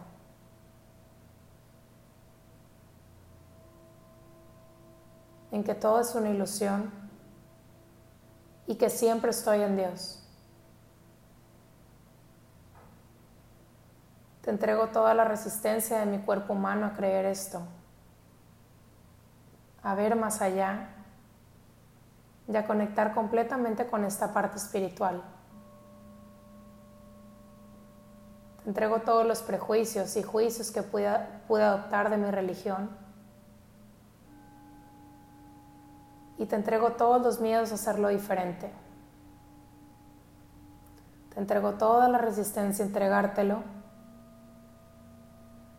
En 5.51 5.63
que 5.63 5.75
todo 5.75 5.99
es 5.99 6.13
una 6.15 6.29
ilusión 6.29 6.91
y 8.67 8.75
que 8.75 8.89
siempre 8.89 9.31
estoy 9.31 9.61
en 9.61 9.77
Dios. 9.77 10.19
Te 14.43 14.51
entrego 14.51 14.87
toda 14.87 15.13
la 15.13 15.25
resistencia 15.25 15.99
de 15.99 16.05
mi 16.05 16.19
cuerpo 16.19 16.53
humano 16.53 16.85
a 16.85 16.93
creer 16.93 17.25
esto, 17.25 17.61
a 19.83 19.95
ver 19.95 20.15
más 20.15 20.41
allá 20.41 20.89
y 22.47 22.55
a 22.55 22.65
conectar 22.65 23.13
completamente 23.13 23.87
con 23.87 24.05
esta 24.05 24.33
parte 24.33 24.57
espiritual. 24.57 25.23
Te 28.63 28.69
entrego 28.69 28.99
todos 28.99 29.25
los 29.25 29.41
prejuicios 29.41 30.15
y 30.15 30.23
juicios 30.23 30.71
que 30.71 30.83
pude, 30.83 31.11
pude 31.47 31.63
adoptar 31.63 32.09
de 32.09 32.17
mi 32.17 32.29
religión 32.29 32.98
y 36.39 36.45
te 36.45 36.55
entrego 36.55 36.93
todos 36.93 37.21
los 37.21 37.41
miedos 37.41 37.71
a 37.71 37.75
hacerlo 37.75 38.07
diferente. 38.07 38.71
Te 41.33 41.39
entrego 41.39 41.73
toda 41.73 42.07
la 42.07 42.17
resistencia 42.17 42.83
a 42.83 42.87
entregártelo 42.87 43.61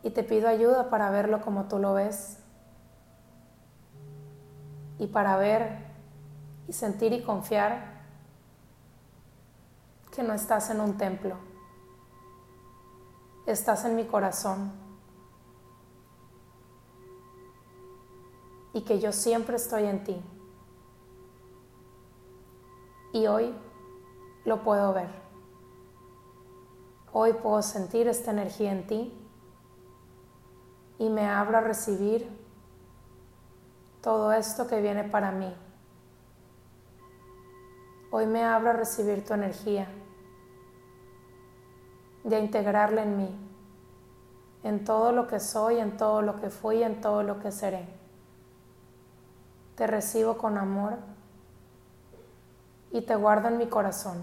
y 0.02 0.10
te 0.10 0.22
pido 0.22 0.48
ayuda 0.48 0.90
para 0.90 1.10
verlo 1.10 1.40
como 1.40 1.64
tú 1.64 1.78
lo 1.78 1.94
ves 1.94 2.38
y 4.98 5.06
para 5.06 5.38
ver 5.38 5.78
y 6.68 6.74
sentir 6.74 7.14
y 7.14 7.22
confiar 7.22 8.02
que 10.14 10.22
no 10.22 10.34
estás 10.34 10.68
en 10.68 10.80
un 10.80 10.98
templo, 10.98 11.36
estás 13.46 13.86
en 13.86 13.96
mi 13.96 14.04
corazón 14.04 14.72
y 18.74 18.82
que 18.82 19.00
yo 19.00 19.10
siempre 19.12 19.56
estoy 19.56 19.84
en 19.84 20.04
ti 20.04 20.22
y 23.12 23.26
hoy 23.26 23.54
lo 24.44 24.62
puedo 24.62 24.92
ver. 24.92 25.10
Hoy 27.12 27.32
puedo 27.32 27.60
sentir 27.62 28.06
esta 28.08 28.30
energía 28.30 28.72
en 28.72 28.86
ti 28.86 29.20
y 30.98 31.08
me 31.08 31.28
abro 31.28 31.58
a 31.58 31.60
recibir 31.60 32.28
todo 34.00 34.32
esto 34.32 34.66
que 34.66 34.80
viene 34.80 35.04
para 35.04 35.32
mí. 35.32 35.52
Hoy 38.12 38.26
me 38.26 38.44
abro 38.44 38.70
a 38.70 38.74
recibir 38.74 39.24
tu 39.24 39.34
energía 39.34 39.88
y 42.24 42.34
a 42.34 42.38
integrarla 42.38 43.02
en 43.02 43.16
mí, 43.16 43.36
en 44.62 44.84
todo 44.84 45.12
lo 45.12 45.26
que 45.26 45.40
soy, 45.40 45.78
en 45.78 45.96
todo 45.96 46.22
lo 46.22 46.40
que 46.40 46.50
fui, 46.50 46.82
en 46.82 47.00
todo 47.00 47.22
lo 47.22 47.40
que 47.40 47.50
seré. 47.50 47.88
Te 49.74 49.86
recibo 49.86 50.36
con 50.36 50.58
amor 50.58 50.98
y 52.90 53.02
te 53.02 53.14
guardo 53.14 53.48
en 53.48 53.58
mi 53.58 53.66
corazón. 53.66 54.22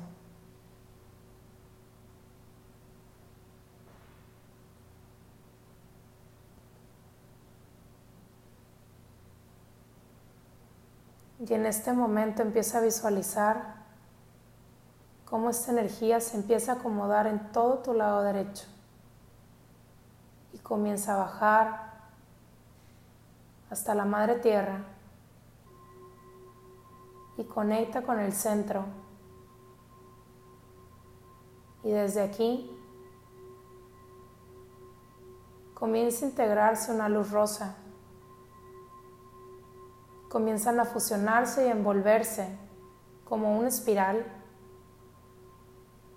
Y 11.40 11.54
en 11.54 11.66
este 11.66 11.94
momento 11.94 12.42
empieza 12.42 12.80
a 12.80 12.82
visualizar 12.82 13.76
cómo 15.26 15.50
esta 15.50 15.72
energía 15.72 16.20
se 16.20 16.36
empieza 16.36 16.74
a 16.74 16.76
acomodar 16.76 17.28
en 17.28 17.52
todo 17.52 17.78
tu 17.80 17.94
lado 17.94 18.24
derecho 18.24 18.66
y 20.52 20.58
comienza 20.58 21.14
a 21.14 21.18
bajar 21.18 21.94
hasta 23.70 23.94
la 23.94 24.06
madre 24.06 24.36
tierra 24.36 24.97
y 27.38 27.44
conecta 27.44 28.02
con 28.02 28.20
el 28.20 28.34
centro. 28.34 28.86
Y 31.84 31.92
desde 31.92 32.22
aquí 32.22 32.72
comienza 35.74 36.26
a 36.26 36.30
integrarse 36.30 36.92
una 36.92 37.08
luz 37.08 37.32
rosa. 37.32 37.78
Comienzan 40.30 40.80
a 40.80 40.86
fusionarse 40.86 41.68
y 41.68 41.70
envolverse 41.70 42.58
como 43.24 43.58
una 43.58 43.68
espiral 43.68 44.26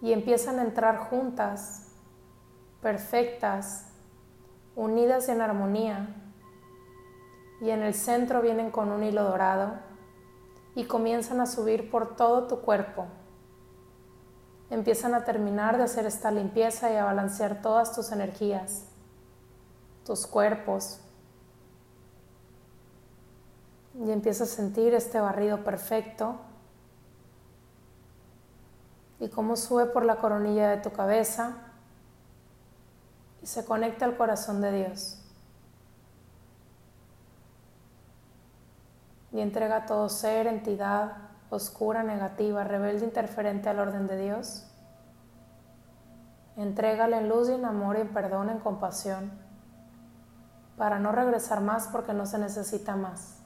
y 0.00 0.12
empiezan 0.12 0.58
a 0.58 0.62
entrar 0.62 0.96
juntas, 0.98 1.92
perfectas, 2.80 3.92
unidas 4.74 5.28
en 5.28 5.42
armonía. 5.42 6.16
Y 7.60 7.68
en 7.70 7.82
el 7.82 7.92
centro 7.92 8.40
vienen 8.40 8.70
con 8.70 8.90
un 8.90 9.02
hilo 9.02 9.22
dorado 9.24 9.89
y 10.74 10.84
comienzan 10.84 11.40
a 11.40 11.46
subir 11.46 11.90
por 11.90 12.16
todo 12.16 12.46
tu 12.46 12.60
cuerpo. 12.60 13.06
Empiezan 14.70 15.14
a 15.14 15.24
terminar 15.24 15.76
de 15.76 15.84
hacer 15.84 16.06
esta 16.06 16.30
limpieza 16.30 16.92
y 16.92 16.96
a 16.96 17.04
balancear 17.04 17.60
todas 17.60 17.92
tus 17.92 18.12
energías, 18.12 18.84
tus 20.04 20.26
cuerpos. 20.26 21.00
Y 23.94 24.10
empiezas 24.10 24.52
a 24.52 24.56
sentir 24.56 24.94
este 24.94 25.20
barrido 25.20 25.64
perfecto 25.64 26.36
y 29.18 29.28
cómo 29.28 29.56
sube 29.56 29.86
por 29.86 30.04
la 30.04 30.16
coronilla 30.16 30.70
de 30.70 30.76
tu 30.78 30.92
cabeza 30.92 31.56
y 33.42 33.46
se 33.46 33.64
conecta 33.64 34.04
al 34.04 34.16
corazón 34.16 34.60
de 34.60 34.72
Dios. 34.72 35.19
Y 39.32 39.40
entrega 39.40 39.86
todo 39.86 40.08
ser, 40.08 40.46
entidad 40.46 41.30
oscura, 41.50 42.02
negativa, 42.02 42.64
rebelde, 42.64 43.04
interferente 43.04 43.68
al 43.68 43.78
orden 43.78 44.06
de 44.06 44.16
Dios. 44.16 44.66
Entrégale 46.56 47.18
en 47.18 47.28
luz 47.28 47.48
y 47.48 47.52
en 47.52 47.64
amor 47.64 47.96
y 47.96 48.02
en 48.02 48.12
perdón, 48.12 48.50
en 48.50 48.58
compasión, 48.58 49.30
para 50.76 50.98
no 50.98 51.12
regresar 51.12 51.60
más 51.60 51.88
porque 51.88 52.12
no 52.12 52.26
se 52.26 52.38
necesita 52.38 52.96
más. 52.96 53.38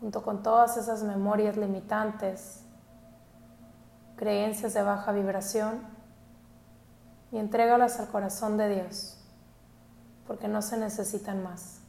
Junto 0.00 0.22
con 0.22 0.42
todas 0.42 0.76
esas 0.76 1.02
memorias 1.02 1.56
limitantes, 1.56 2.64
creencias 4.16 4.74
de 4.74 4.82
baja 4.82 5.12
vibración 5.12 5.80
y 7.32 7.38
entrégalas 7.38 8.00
al 8.00 8.08
corazón 8.08 8.56
de 8.56 8.68
Dios, 8.68 9.18
porque 10.26 10.48
no 10.48 10.62
se 10.62 10.76
necesitan 10.76 11.42
más, 11.42 11.80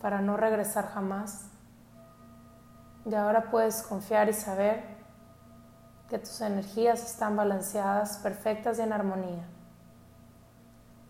para 0.00 0.20
no 0.20 0.36
regresar 0.36 0.88
jamás. 0.88 1.47
Y 3.06 3.14
ahora 3.14 3.50
puedes 3.50 3.82
confiar 3.82 4.28
y 4.28 4.32
saber 4.32 4.98
que 6.08 6.18
tus 6.18 6.40
energías 6.40 7.02
están 7.04 7.36
balanceadas, 7.36 8.18
perfectas 8.18 8.78
y 8.78 8.82
en 8.82 8.92
armonía. 8.92 9.44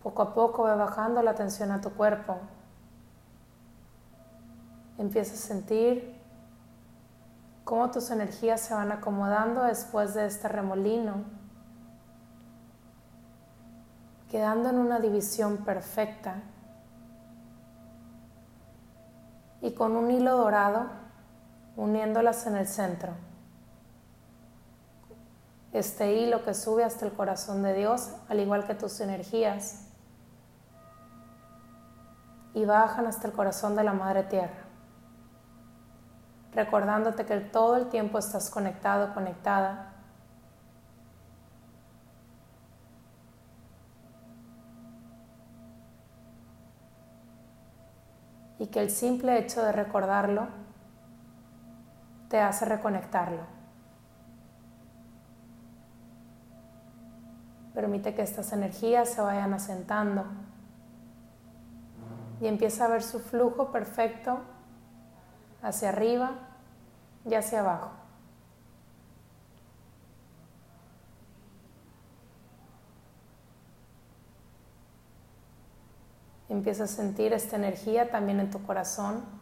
Poco 0.02 0.22
a 0.22 0.34
poco 0.34 0.64
ve 0.64 0.74
bajando 0.74 1.22
la 1.22 1.34
tensión 1.34 1.70
a 1.70 1.80
tu 1.80 1.90
cuerpo. 1.90 2.38
Empieza 4.96 5.34
a 5.34 5.36
sentir 5.36 6.20
cómo 7.64 7.90
tus 7.90 8.10
energías 8.10 8.60
se 8.60 8.74
van 8.74 8.90
acomodando 8.90 9.62
después 9.64 10.14
de 10.14 10.26
este 10.26 10.48
remolino, 10.48 11.24
quedando 14.30 14.70
en 14.70 14.78
una 14.78 14.98
división 14.98 15.58
perfecta 15.58 16.42
y 19.60 19.72
con 19.72 19.96
un 19.96 20.10
hilo 20.10 20.36
dorado 20.36 21.07
uniéndolas 21.78 22.46
en 22.46 22.56
el 22.56 22.66
centro. 22.66 23.12
Este 25.72 26.12
hilo 26.12 26.44
que 26.44 26.52
sube 26.52 26.84
hasta 26.84 27.06
el 27.06 27.12
corazón 27.14 27.62
de 27.62 27.72
Dios, 27.72 28.10
al 28.28 28.40
igual 28.40 28.66
que 28.66 28.74
tus 28.74 29.00
energías, 29.00 29.86
y 32.52 32.66
bajan 32.66 33.06
hasta 33.06 33.28
el 33.28 33.32
corazón 33.32 33.74
de 33.76 33.84
la 33.84 33.94
Madre 33.94 34.24
Tierra 34.24 34.68
recordándote 36.54 37.24
que 37.24 37.36
todo 37.38 37.76
el 37.76 37.88
tiempo 37.88 38.18
estás 38.18 38.50
conectado, 38.50 39.14
conectada. 39.14 39.92
Y 48.58 48.66
que 48.66 48.80
el 48.80 48.90
simple 48.90 49.38
hecho 49.38 49.62
de 49.62 49.70
recordarlo 49.70 50.48
te 52.28 52.40
hace 52.40 52.64
reconectarlo. 52.64 53.42
Permite 57.74 58.14
que 58.14 58.22
estas 58.22 58.52
energías 58.52 59.08
se 59.08 59.20
vayan 59.20 59.54
asentando 59.54 60.24
y 62.40 62.46
empieza 62.46 62.84
a 62.84 62.88
ver 62.88 63.02
su 63.02 63.20
flujo 63.20 63.70
perfecto 63.72 64.40
hacia 65.62 65.90
arriba 65.90 66.32
y 67.24 67.34
hacia 67.34 67.60
abajo. 67.60 67.90
Empieza 76.48 76.84
a 76.84 76.86
sentir 76.86 77.32
esta 77.32 77.56
energía 77.56 78.10
también 78.10 78.40
en 78.40 78.50
tu 78.50 78.62
corazón. 78.62 79.37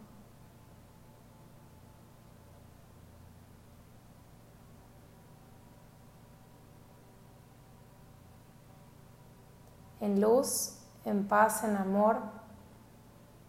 En 10.07 10.21
luz, 10.21 10.79
en 11.03 11.27
paz, 11.27 11.65
en 11.65 11.75
amor, 11.75 12.21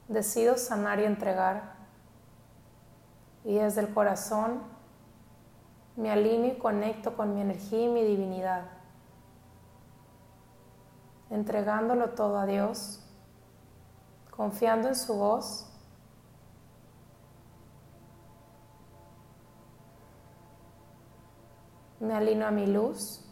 decido 0.09 0.57
sanar 0.57 0.99
y 0.99 1.05
entregar 1.05 1.77
y 3.45 3.55
desde 3.55 3.83
el 3.83 3.95
corazón 3.95 4.63
me 5.95 6.11
alineo 6.11 6.55
y 6.55 6.59
conecto 6.59 7.17
con 7.17 7.33
mi 7.33 7.43
energía 7.43 7.85
y 7.85 7.89
mi 7.89 8.03
divinidad, 8.03 8.65
entregándolo 11.31 12.11
todo 12.11 12.41
a 12.41 12.47
Dios, 12.47 13.09
confiando 14.33 14.89
en 14.89 14.97
su 14.97 15.15
voz. 15.15 15.73
Me 22.01 22.15
alineo 22.15 22.49
a 22.49 22.51
mi 22.51 22.67
luz, 22.67 23.25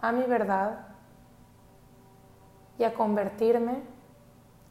a 0.00 0.10
mi 0.10 0.24
verdad 0.24 0.91
a 2.84 2.94
convertirme 2.94 3.82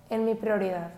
en 0.10 0.26
mi 0.26 0.36
prioridad. 0.36 0.92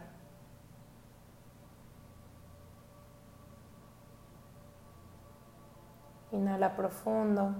Inhala 6.31 6.75
profundo. 6.75 7.53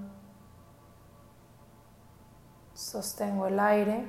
Sostengo 2.74 3.46
el 3.46 3.60
aire 3.60 4.04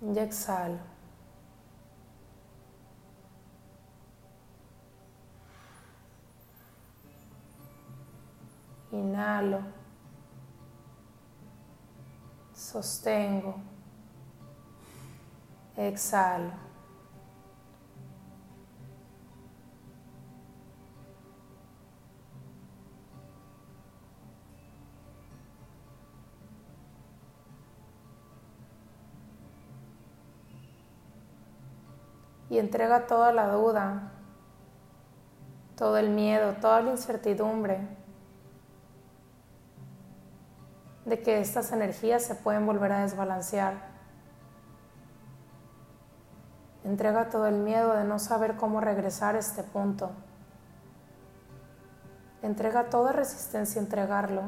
y 0.00 0.18
exhalo. 0.18 0.78
Inhalo. 8.92 9.85
Sostengo. 12.66 13.54
Exhalo. 15.76 16.66
y 32.48 32.58
entrega 32.58 33.06
toda 33.08 33.32
la 33.32 33.48
duda, 33.48 34.12
todo 35.76 35.98
el 35.98 36.10
miedo, 36.10 36.54
toda 36.60 36.80
la 36.80 36.92
incertidumbre 36.92 38.05
de 41.06 41.22
que 41.22 41.40
estas 41.40 41.72
energías 41.72 42.24
se 42.24 42.34
pueden 42.34 42.66
volver 42.66 42.92
a 42.92 43.02
desbalancear. 43.02 43.74
Entrega 46.84 47.30
todo 47.30 47.46
el 47.46 47.54
miedo 47.54 47.94
de 47.94 48.04
no 48.04 48.18
saber 48.18 48.56
cómo 48.56 48.80
regresar 48.80 49.36
a 49.36 49.38
este 49.38 49.62
punto. 49.62 50.10
Entrega 52.42 52.90
toda 52.90 53.12
resistencia 53.12 53.80
a 53.80 53.84
entregarlo. 53.84 54.42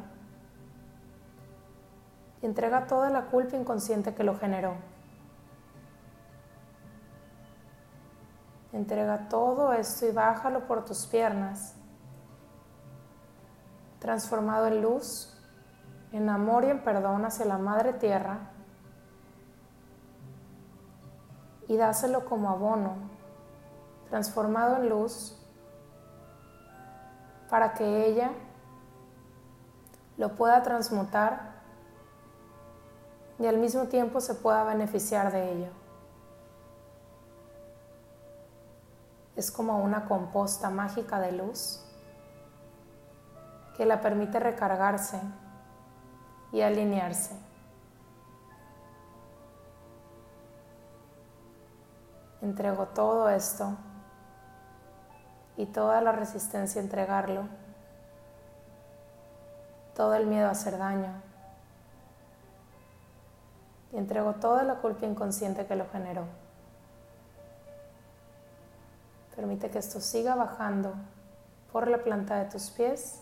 Y 2.42 2.46
entrega 2.46 2.86
toda 2.86 3.08
la 3.10 3.26
culpa 3.26 3.56
inconsciente 3.56 4.14
que 4.14 4.24
lo 4.24 4.36
generó. 4.36 4.74
Entrega 8.72 9.28
todo 9.28 9.72
esto 9.72 10.06
y 10.06 10.10
bájalo 10.10 10.66
por 10.66 10.84
tus 10.84 11.06
piernas, 11.06 11.74
transformado 13.98 14.66
en 14.66 14.82
luz, 14.82 15.37
en 16.12 16.28
amor 16.28 16.64
y 16.64 16.70
en 16.70 16.82
perdón 16.82 17.24
hacia 17.24 17.44
la 17.44 17.58
Madre 17.58 17.92
Tierra, 17.92 18.38
y 21.66 21.76
dáselo 21.76 22.24
como 22.24 22.48
abono, 22.48 22.96
transformado 24.08 24.76
en 24.76 24.88
luz, 24.88 25.38
para 27.50 27.74
que 27.74 28.06
ella 28.06 28.30
lo 30.16 30.34
pueda 30.34 30.62
transmutar 30.62 31.58
y 33.38 33.46
al 33.46 33.58
mismo 33.58 33.84
tiempo 33.84 34.20
se 34.20 34.34
pueda 34.34 34.64
beneficiar 34.64 35.30
de 35.30 35.52
ello. 35.52 35.78
es 39.38 39.52
como 39.52 39.78
una 39.78 40.04
composta 40.06 40.68
mágica 40.68 41.20
de 41.20 41.30
luz 41.30 41.80
que 43.76 43.86
la 43.86 44.00
permite 44.00 44.40
recargarse 44.40 45.20
y 46.52 46.60
alinearse. 46.60 47.34
Entrego 52.40 52.86
todo 52.86 53.28
esto 53.28 53.76
y 55.56 55.66
toda 55.66 56.00
la 56.00 56.12
resistencia 56.12 56.80
a 56.80 56.84
entregarlo, 56.84 57.48
todo 59.96 60.14
el 60.14 60.26
miedo 60.26 60.46
a 60.46 60.52
hacer 60.52 60.78
daño. 60.78 61.12
Y 63.92 63.96
entrego 63.96 64.34
toda 64.34 64.62
la 64.62 64.76
culpa 64.76 65.06
inconsciente 65.06 65.66
que 65.66 65.74
lo 65.74 65.88
generó. 65.90 66.24
Permite 69.34 69.70
que 69.70 69.78
esto 69.78 70.00
siga 70.00 70.34
bajando 70.34 70.94
por 71.72 71.88
la 71.88 71.98
planta 71.98 72.36
de 72.36 72.50
tus 72.50 72.70
pies. 72.70 73.20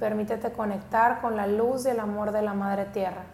Permítete 0.00 0.50
conectar 0.50 1.20
con 1.20 1.36
la 1.36 1.46
luz 1.46 1.84
del 1.84 2.00
amor 2.00 2.32
de 2.32 2.42
la 2.42 2.54
Madre 2.54 2.86
Tierra. 2.86 3.24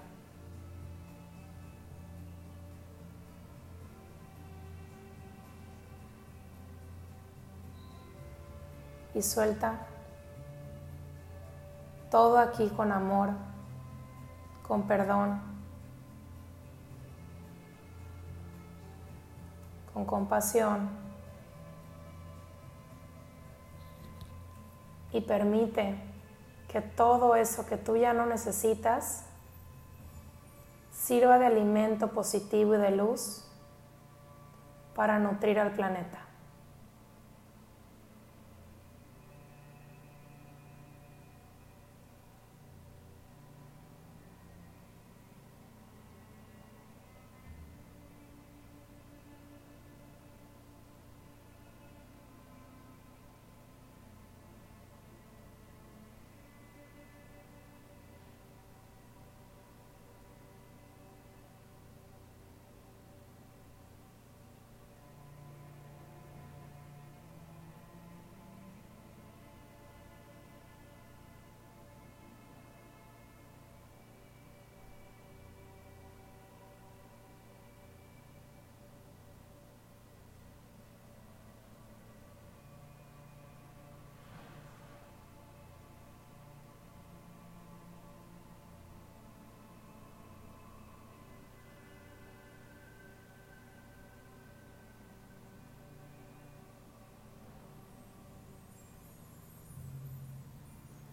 Y 9.14 9.22
suelta 9.22 9.86
todo 12.10 12.38
aquí 12.38 12.68
con 12.68 12.92
amor 12.92 13.30
con 14.66 14.82
perdón, 14.82 15.40
con 19.94 20.04
compasión 20.04 20.90
y 25.12 25.20
permite 25.20 26.05
que 26.77 26.83
todo 26.83 27.37
eso 27.37 27.64
que 27.64 27.79
tú 27.79 27.97
ya 27.97 28.12
no 28.12 28.27
necesitas 28.27 29.24
sirva 30.93 31.39
de 31.39 31.47
alimento 31.47 32.09
positivo 32.09 32.74
y 32.74 32.77
de 32.77 32.91
luz 32.91 33.49
para 34.95 35.18
nutrir 35.18 35.59
al 35.59 35.72
planeta. 35.72 36.26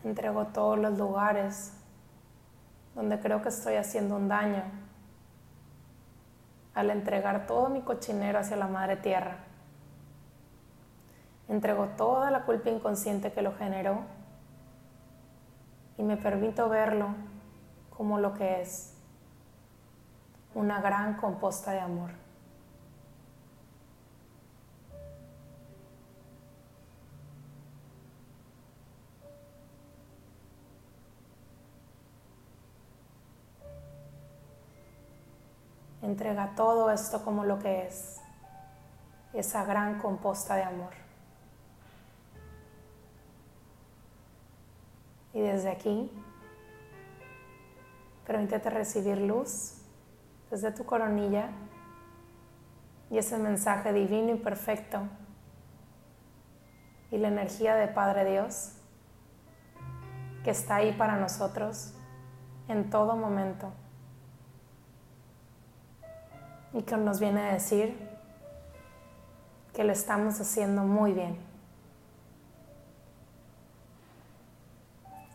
Entrego 0.03 0.47
todos 0.47 0.77
los 0.77 0.97
lugares 0.97 1.73
donde 2.95 3.19
creo 3.19 3.41
que 3.41 3.49
estoy 3.49 3.75
haciendo 3.75 4.15
un 4.15 4.27
daño 4.27 4.63
al 6.75 6.89
entregar 6.89 7.45
todo 7.45 7.69
mi 7.69 7.81
cochinero 7.81 8.39
hacia 8.39 8.57
la 8.57 8.67
madre 8.67 8.97
tierra. 8.97 9.37
Entrego 11.47 11.87
toda 11.97 12.31
la 12.31 12.43
culpa 12.43 12.69
inconsciente 12.69 13.31
que 13.31 13.41
lo 13.41 13.53
generó 13.55 14.01
y 15.97 16.03
me 16.03 16.17
permito 16.17 16.69
verlo 16.69 17.09
como 17.95 18.19
lo 18.19 18.33
que 18.33 18.61
es, 18.61 18.95
una 20.55 20.81
gran 20.81 21.15
composta 21.17 21.71
de 21.71 21.79
amor. 21.79 22.22
Entrega 36.03 36.53
todo 36.55 36.91
esto 36.91 37.23
como 37.23 37.45
lo 37.45 37.59
que 37.59 37.87
es, 37.87 38.21
esa 39.33 39.63
gran 39.63 39.99
composta 39.99 40.55
de 40.55 40.63
amor. 40.63 40.91
Y 45.33 45.39
desde 45.39 45.71
aquí, 45.71 46.11
permítete 48.27 48.69
recibir 48.69 49.17
luz 49.17 49.75
desde 50.51 50.71
tu 50.71 50.85
coronilla 50.85 51.49
y 53.09 53.17
ese 53.17 53.37
mensaje 53.37 53.93
divino 53.93 54.33
y 54.33 54.37
perfecto 54.37 54.99
y 57.11 57.17
la 57.17 57.29
energía 57.29 57.75
de 57.75 57.87
Padre 57.87 58.29
Dios 58.29 58.73
que 60.43 60.51
está 60.51 60.75
ahí 60.75 60.91
para 60.93 61.17
nosotros 61.17 61.93
en 62.67 62.89
todo 62.89 63.15
momento 63.15 63.71
y 66.73 66.81
que 66.81 66.97
nos 66.97 67.19
viene 67.19 67.41
a 67.49 67.53
decir 67.53 67.95
que 69.73 69.83
lo 69.83 69.93
estamos 69.93 70.39
haciendo 70.39 70.83
muy 70.83 71.13
bien. 71.13 71.37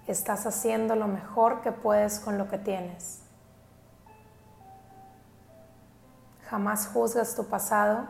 Estás 0.07 0.47
haciendo 0.47 0.97
lo 0.97 1.07
mejor 1.07 1.61
que 1.61 1.70
puedes 1.70 2.18
con 2.18 2.39
lo 2.39 2.49
que 2.49 2.59
tienes. 2.59 3.22
Jamás 6.49 6.89
juzgas 6.89 7.34
tu 7.36 7.47
pasado 7.47 8.09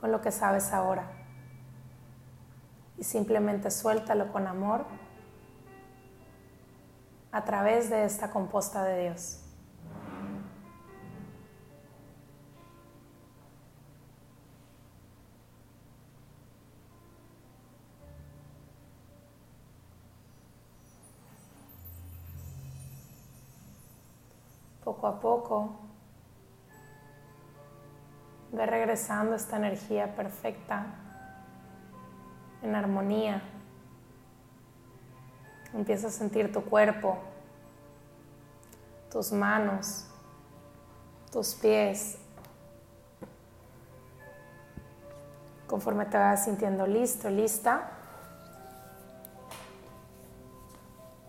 con 0.00 0.10
lo 0.10 0.20
que 0.20 0.32
sabes 0.32 0.72
ahora. 0.72 1.06
Y 2.98 3.04
simplemente 3.04 3.70
suéltalo 3.70 4.32
con 4.32 4.46
amor 4.46 4.84
a 7.30 7.44
través 7.44 7.88
de 7.88 8.04
esta 8.04 8.30
composta 8.30 8.84
de 8.84 9.02
Dios. 9.04 9.41
Poco 25.02 25.16
a 25.16 25.20
poco, 25.20 25.70
ve 28.52 28.64
regresando 28.66 29.34
esta 29.34 29.56
energía 29.56 30.14
perfecta, 30.14 30.86
en 32.62 32.76
armonía. 32.76 33.42
Empieza 35.74 36.06
a 36.06 36.10
sentir 36.12 36.52
tu 36.52 36.62
cuerpo, 36.62 37.18
tus 39.10 39.32
manos, 39.32 40.06
tus 41.32 41.56
pies. 41.56 42.18
Conforme 45.66 46.06
te 46.06 46.16
vas 46.16 46.44
sintiendo 46.44 46.86
listo, 46.86 47.28
lista, 47.28 47.90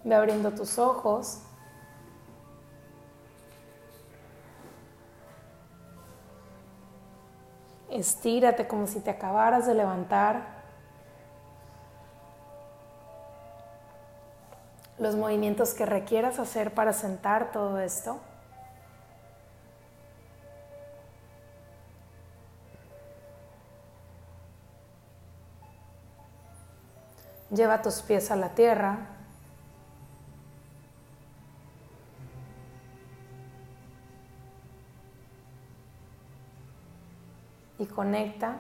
ve 0.04 0.14
abriendo 0.14 0.52
tus 0.52 0.78
ojos. 0.78 1.42
Estírate 7.94 8.68
como 8.68 8.88
si 8.88 9.00
te 9.02 9.12
acabaras 9.12 9.68
de 9.68 9.76
levantar. 9.76 10.48
Los 14.98 15.16
movimientos 15.16 15.76
que 15.76 15.86
requieras 15.86 16.40
hacer 16.40 16.74
para 16.74 16.92
sentar 16.92 17.52
todo 17.52 17.80
esto. 17.80 18.20
Lleva 27.52 27.84
tus 27.84 28.02
pies 28.02 28.32
a 28.32 28.36
la 28.36 28.56
tierra. 28.56 29.13
Y 37.84 37.86
conecta 37.86 38.60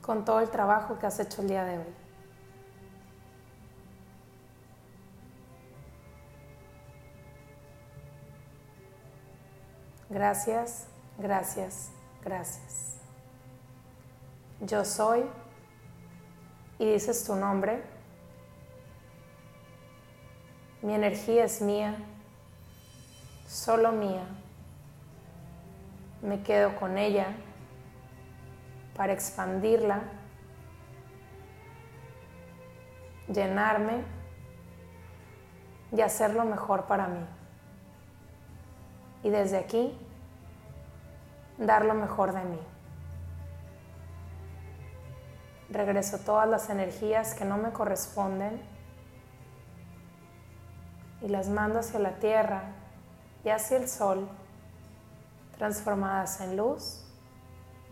con 0.00 0.24
todo 0.24 0.40
el 0.40 0.48
trabajo 0.48 0.98
que 0.98 1.04
has 1.04 1.20
hecho 1.20 1.42
el 1.42 1.48
día 1.48 1.66
de 1.66 1.76
hoy. 1.76 1.94
Gracias, 10.08 10.86
gracias, 11.18 11.90
gracias. 12.24 12.96
Yo 14.62 14.82
soy 14.86 15.26
y 16.78 16.90
dices 16.90 17.24
tu 17.24 17.34
nombre. 17.34 17.82
Mi 20.80 20.94
energía 20.94 21.44
es 21.44 21.60
mía, 21.60 21.98
solo 23.46 23.92
mía. 23.92 24.24
Me 26.22 26.42
quedo 26.42 26.74
con 26.76 26.96
ella 26.96 27.36
para 28.96 29.12
expandirla, 29.12 30.02
llenarme 33.28 34.02
y 35.92 36.00
hacerlo 36.00 36.44
mejor 36.44 36.86
para 36.86 37.08
mí. 37.08 37.24
Y 39.22 39.30
desde 39.30 39.58
aquí, 39.58 39.96
dar 41.58 41.84
lo 41.84 41.94
mejor 41.94 42.32
de 42.32 42.44
mí. 42.44 42.58
Regreso 45.70 46.18
todas 46.18 46.48
las 46.48 46.68
energías 46.68 47.34
que 47.34 47.44
no 47.44 47.56
me 47.56 47.72
corresponden 47.72 48.60
y 51.22 51.28
las 51.28 51.48
mando 51.48 51.78
hacia 51.78 51.98
la 51.98 52.16
tierra 52.18 52.64
y 53.44 53.48
hacia 53.48 53.78
el 53.78 53.88
sol, 53.88 54.28
transformadas 55.56 56.40
en 56.40 56.56
luz 56.56 57.04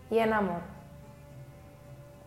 y 0.09 0.19
en 0.19 0.33
amor. 0.33 0.70